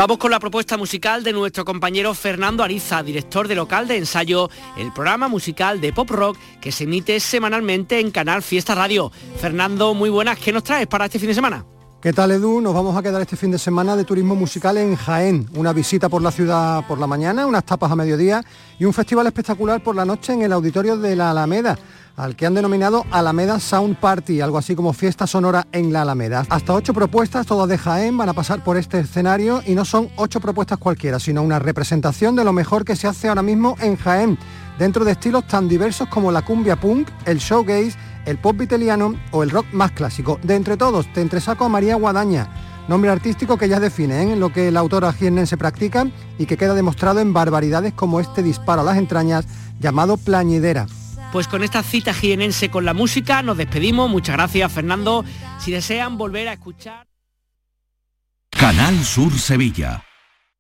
Vamos 0.01 0.17
con 0.17 0.31
la 0.31 0.39
propuesta 0.39 0.77
musical 0.77 1.23
de 1.23 1.31
nuestro 1.31 1.63
compañero 1.63 2.15
Fernando 2.15 2.63
Ariza, 2.63 3.03
director 3.03 3.47
de 3.47 3.53
local 3.53 3.87
de 3.87 3.97
ensayo, 3.97 4.49
el 4.75 4.91
programa 4.91 5.27
musical 5.27 5.79
de 5.79 5.93
pop 5.93 6.09
rock 6.09 6.39
que 6.59 6.71
se 6.71 6.85
emite 6.85 7.19
semanalmente 7.19 7.99
en 7.99 8.09
Canal 8.09 8.41
Fiesta 8.41 8.73
Radio. 8.73 9.11
Fernando, 9.37 9.93
muy 9.93 10.09
buenas, 10.09 10.39
¿qué 10.39 10.51
nos 10.51 10.63
traes 10.63 10.87
para 10.87 11.05
este 11.05 11.19
fin 11.19 11.27
de 11.27 11.35
semana? 11.35 11.63
¿Qué 12.01 12.13
tal 12.13 12.31
Edu? 12.31 12.61
Nos 12.61 12.73
vamos 12.73 12.97
a 12.97 13.03
quedar 13.03 13.21
este 13.21 13.37
fin 13.37 13.51
de 13.51 13.59
semana 13.59 13.95
de 13.95 14.03
turismo 14.03 14.33
musical 14.33 14.75
en 14.77 14.95
Jaén. 14.95 15.47
Una 15.53 15.71
visita 15.71 16.09
por 16.09 16.23
la 16.23 16.31
ciudad 16.31 16.83
por 16.87 16.97
la 16.97 17.05
mañana, 17.05 17.45
unas 17.45 17.63
tapas 17.63 17.91
a 17.91 17.95
mediodía 17.95 18.43
y 18.79 18.85
un 18.85 18.93
festival 18.93 19.27
espectacular 19.27 19.83
por 19.83 19.95
la 19.95 20.03
noche 20.03 20.33
en 20.33 20.41
el 20.41 20.51
auditorio 20.51 20.97
de 20.97 21.15
la 21.15 21.29
Alameda 21.29 21.77
al 22.15 22.35
que 22.35 22.45
han 22.45 22.53
denominado 22.53 23.05
Alameda 23.11 23.59
Sound 23.59 23.97
Party, 23.97 24.41
algo 24.41 24.57
así 24.57 24.75
como 24.75 24.93
fiesta 24.93 25.27
sonora 25.27 25.67
en 25.71 25.91
la 25.93 26.03
Alameda. 26.03 26.45
Hasta 26.49 26.73
ocho 26.73 26.93
propuestas, 26.93 27.45
todas 27.45 27.69
de 27.69 27.77
Jaén, 27.77 28.17
van 28.17 28.29
a 28.29 28.33
pasar 28.33 28.63
por 28.63 28.77
este 28.77 28.99
escenario 28.99 29.61
y 29.65 29.75
no 29.75 29.85
son 29.85 30.09
ocho 30.17 30.39
propuestas 30.39 30.77
cualquiera, 30.77 31.19
sino 31.19 31.41
una 31.41 31.59
representación 31.59 32.35
de 32.35 32.43
lo 32.43 32.53
mejor 32.53 32.85
que 32.85 32.95
se 32.95 33.07
hace 33.07 33.29
ahora 33.29 33.41
mismo 33.41 33.75
en 33.79 33.95
Jaén, 33.95 34.37
dentro 34.77 35.05
de 35.05 35.13
estilos 35.13 35.47
tan 35.47 35.67
diversos 35.67 36.07
como 36.09 36.31
la 36.31 36.43
cumbia 36.43 36.75
punk, 36.75 37.07
el 37.25 37.37
showgaze, 37.37 37.97
el 38.25 38.37
pop 38.37 38.61
italiano 38.61 39.15
o 39.31 39.43
el 39.43 39.49
rock 39.49 39.65
más 39.71 39.91
clásico. 39.91 40.39
De 40.43 40.55
entre 40.55 40.77
todos, 40.77 41.11
te 41.13 41.21
entresaco 41.21 41.65
a 41.65 41.69
María 41.69 41.95
Guadaña, 41.95 42.49
nombre 42.87 43.11
artístico 43.11 43.57
que 43.57 43.69
ya 43.69 43.79
define 43.79 44.21
en 44.21 44.29
¿eh? 44.29 44.35
lo 44.35 44.51
que 44.51 44.71
la 44.71 44.79
autora 44.79 45.13
se 45.13 45.57
practica 45.57 46.07
y 46.37 46.45
que 46.45 46.57
queda 46.57 46.73
demostrado 46.73 47.19
en 47.19 47.33
barbaridades 47.33 47.93
como 47.93 48.19
este 48.19 48.43
disparo 48.43 48.81
a 48.81 48.85
las 48.85 48.97
entrañas 48.97 49.45
llamado 49.79 50.17
plañidera. 50.17 50.87
Pues 51.31 51.47
con 51.47 51.63
esta 51.63 51.81
cita 51.81 52.13
jienense 52.13 52.69
con 52.69 52.83
la 52.83 52.93
música 52.93 53.41
nos 53.41 53.57
despedimos. 53.57 54.09
Muchas 54.09 54.35
gracias, 54.35 54.71
Fernando. 54.71 55.23
Si 55.59 55.71
desean 55.71 56.17
volver 56.17 56.49
a 56.49 56.53
escuchar... 56.53 57.07
Canal 58.49 59.03
Sur 59.03 59.31
Sevilla. 59.39 60.03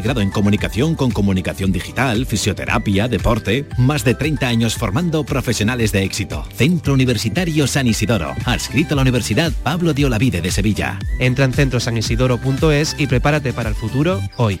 grado 0.00 0.20
en 0.20 0.30
comunicación 0.30 0.94
con 0.94 1.10
comunicación 1.10 1.72
digital, 1.72 2.26
fisioterapia, 2.26 3.08
deporte. 3.08 3.66
Más 3.78 4.04
de 4.04 4.14
30 4.14 4.46
años 4.46 4.74
formando 4.74 5.24
profesionales 5.24 5.92
de 5.92 6.02
éxito. 6.04 6.44
Centro 6.54 6.94
Universitario 6.94 7.66
San 7.66 7.86
Isidoro. 7.86 8.34
Adscrito 8.44 8.94
a 8.94 8.96
la 8.96 9.02
Universidad 9.02 9.52
Pablo 9.62 9.94
de 9.94 10.04
Olavide 10.04 10.40
de 10.40 10.50
Sevilla. 10.50 10.98
Entra 11.18 11.44
en 11.44 11.52
centrosanisidoro.es 11.52 12.96
y 12.98 13.06
prepárate 13.06 13.52
para 13.52 13.68
el 13.68 13.74
futuro 13.74 14.20
hoy. 14.36 14.60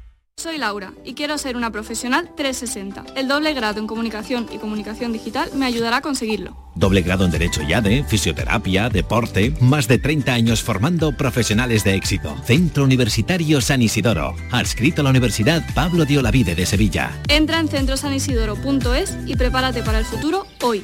Soy 0.41 0.57
Laura 0.57 0.91
y 1.05 1.13
quiero 1.13 1.37
ser 1.37 1.55
una 1.55 1.71
profesional 1.71 2.31
360. 2.35 3.13
El 3.15 3.27
doble 3.27 3.53
grado 3.53 3.79
en 3.79 3.85
comunicación 3.85 4.49
y 4.51 4.57
comunicación 4.57 5.13
digital 5.13 5.51
me 5.53 5.67
ayudará 5.67 5.97
a 5.97 6.01
conseguirlo. 6.01 6.57
Doble 6.73 7.03
grado 7.03 7.25
en 7.25 7.31
Derecho 7.31 7.61
y 7.61 7.73
ADE, 7.73 8.03
Fisioterapia, 8.05 8.89
Deporte, 8.89 9.53
más 9.61 9.87
de 9.87 9.99
30 9.99 10.33
años 10.33 10.63
formando 10.63 11.15
profesionales 11.15 11.83
de 11.83 11.93
éxito. 11.93 12.35
Centro 12.43 12.85
Universitario 12.85 13.61
San 13.61 13.83
Isidoro, 13.83 14.33
adscrito 14.51 15.01
a 15.01 15.03
la 15.03 15.11
Universidad 15.11 15.63
Pablo 15.75 16.05
de 16.05 16.17
Olavide 16.17 16.55
de 16.55 16.65
Sevilla. 16.65 17.11
Entra 17.27 17.59
en 17.59 17.67
centrosanisidoro.es 17.67 19.17
y 19.27 19.35
prepárate 19.35 19.83
para 19.83 19.99
el 19.99 20.05
futuro 20.05 20.47
hoy. 20.63 20.83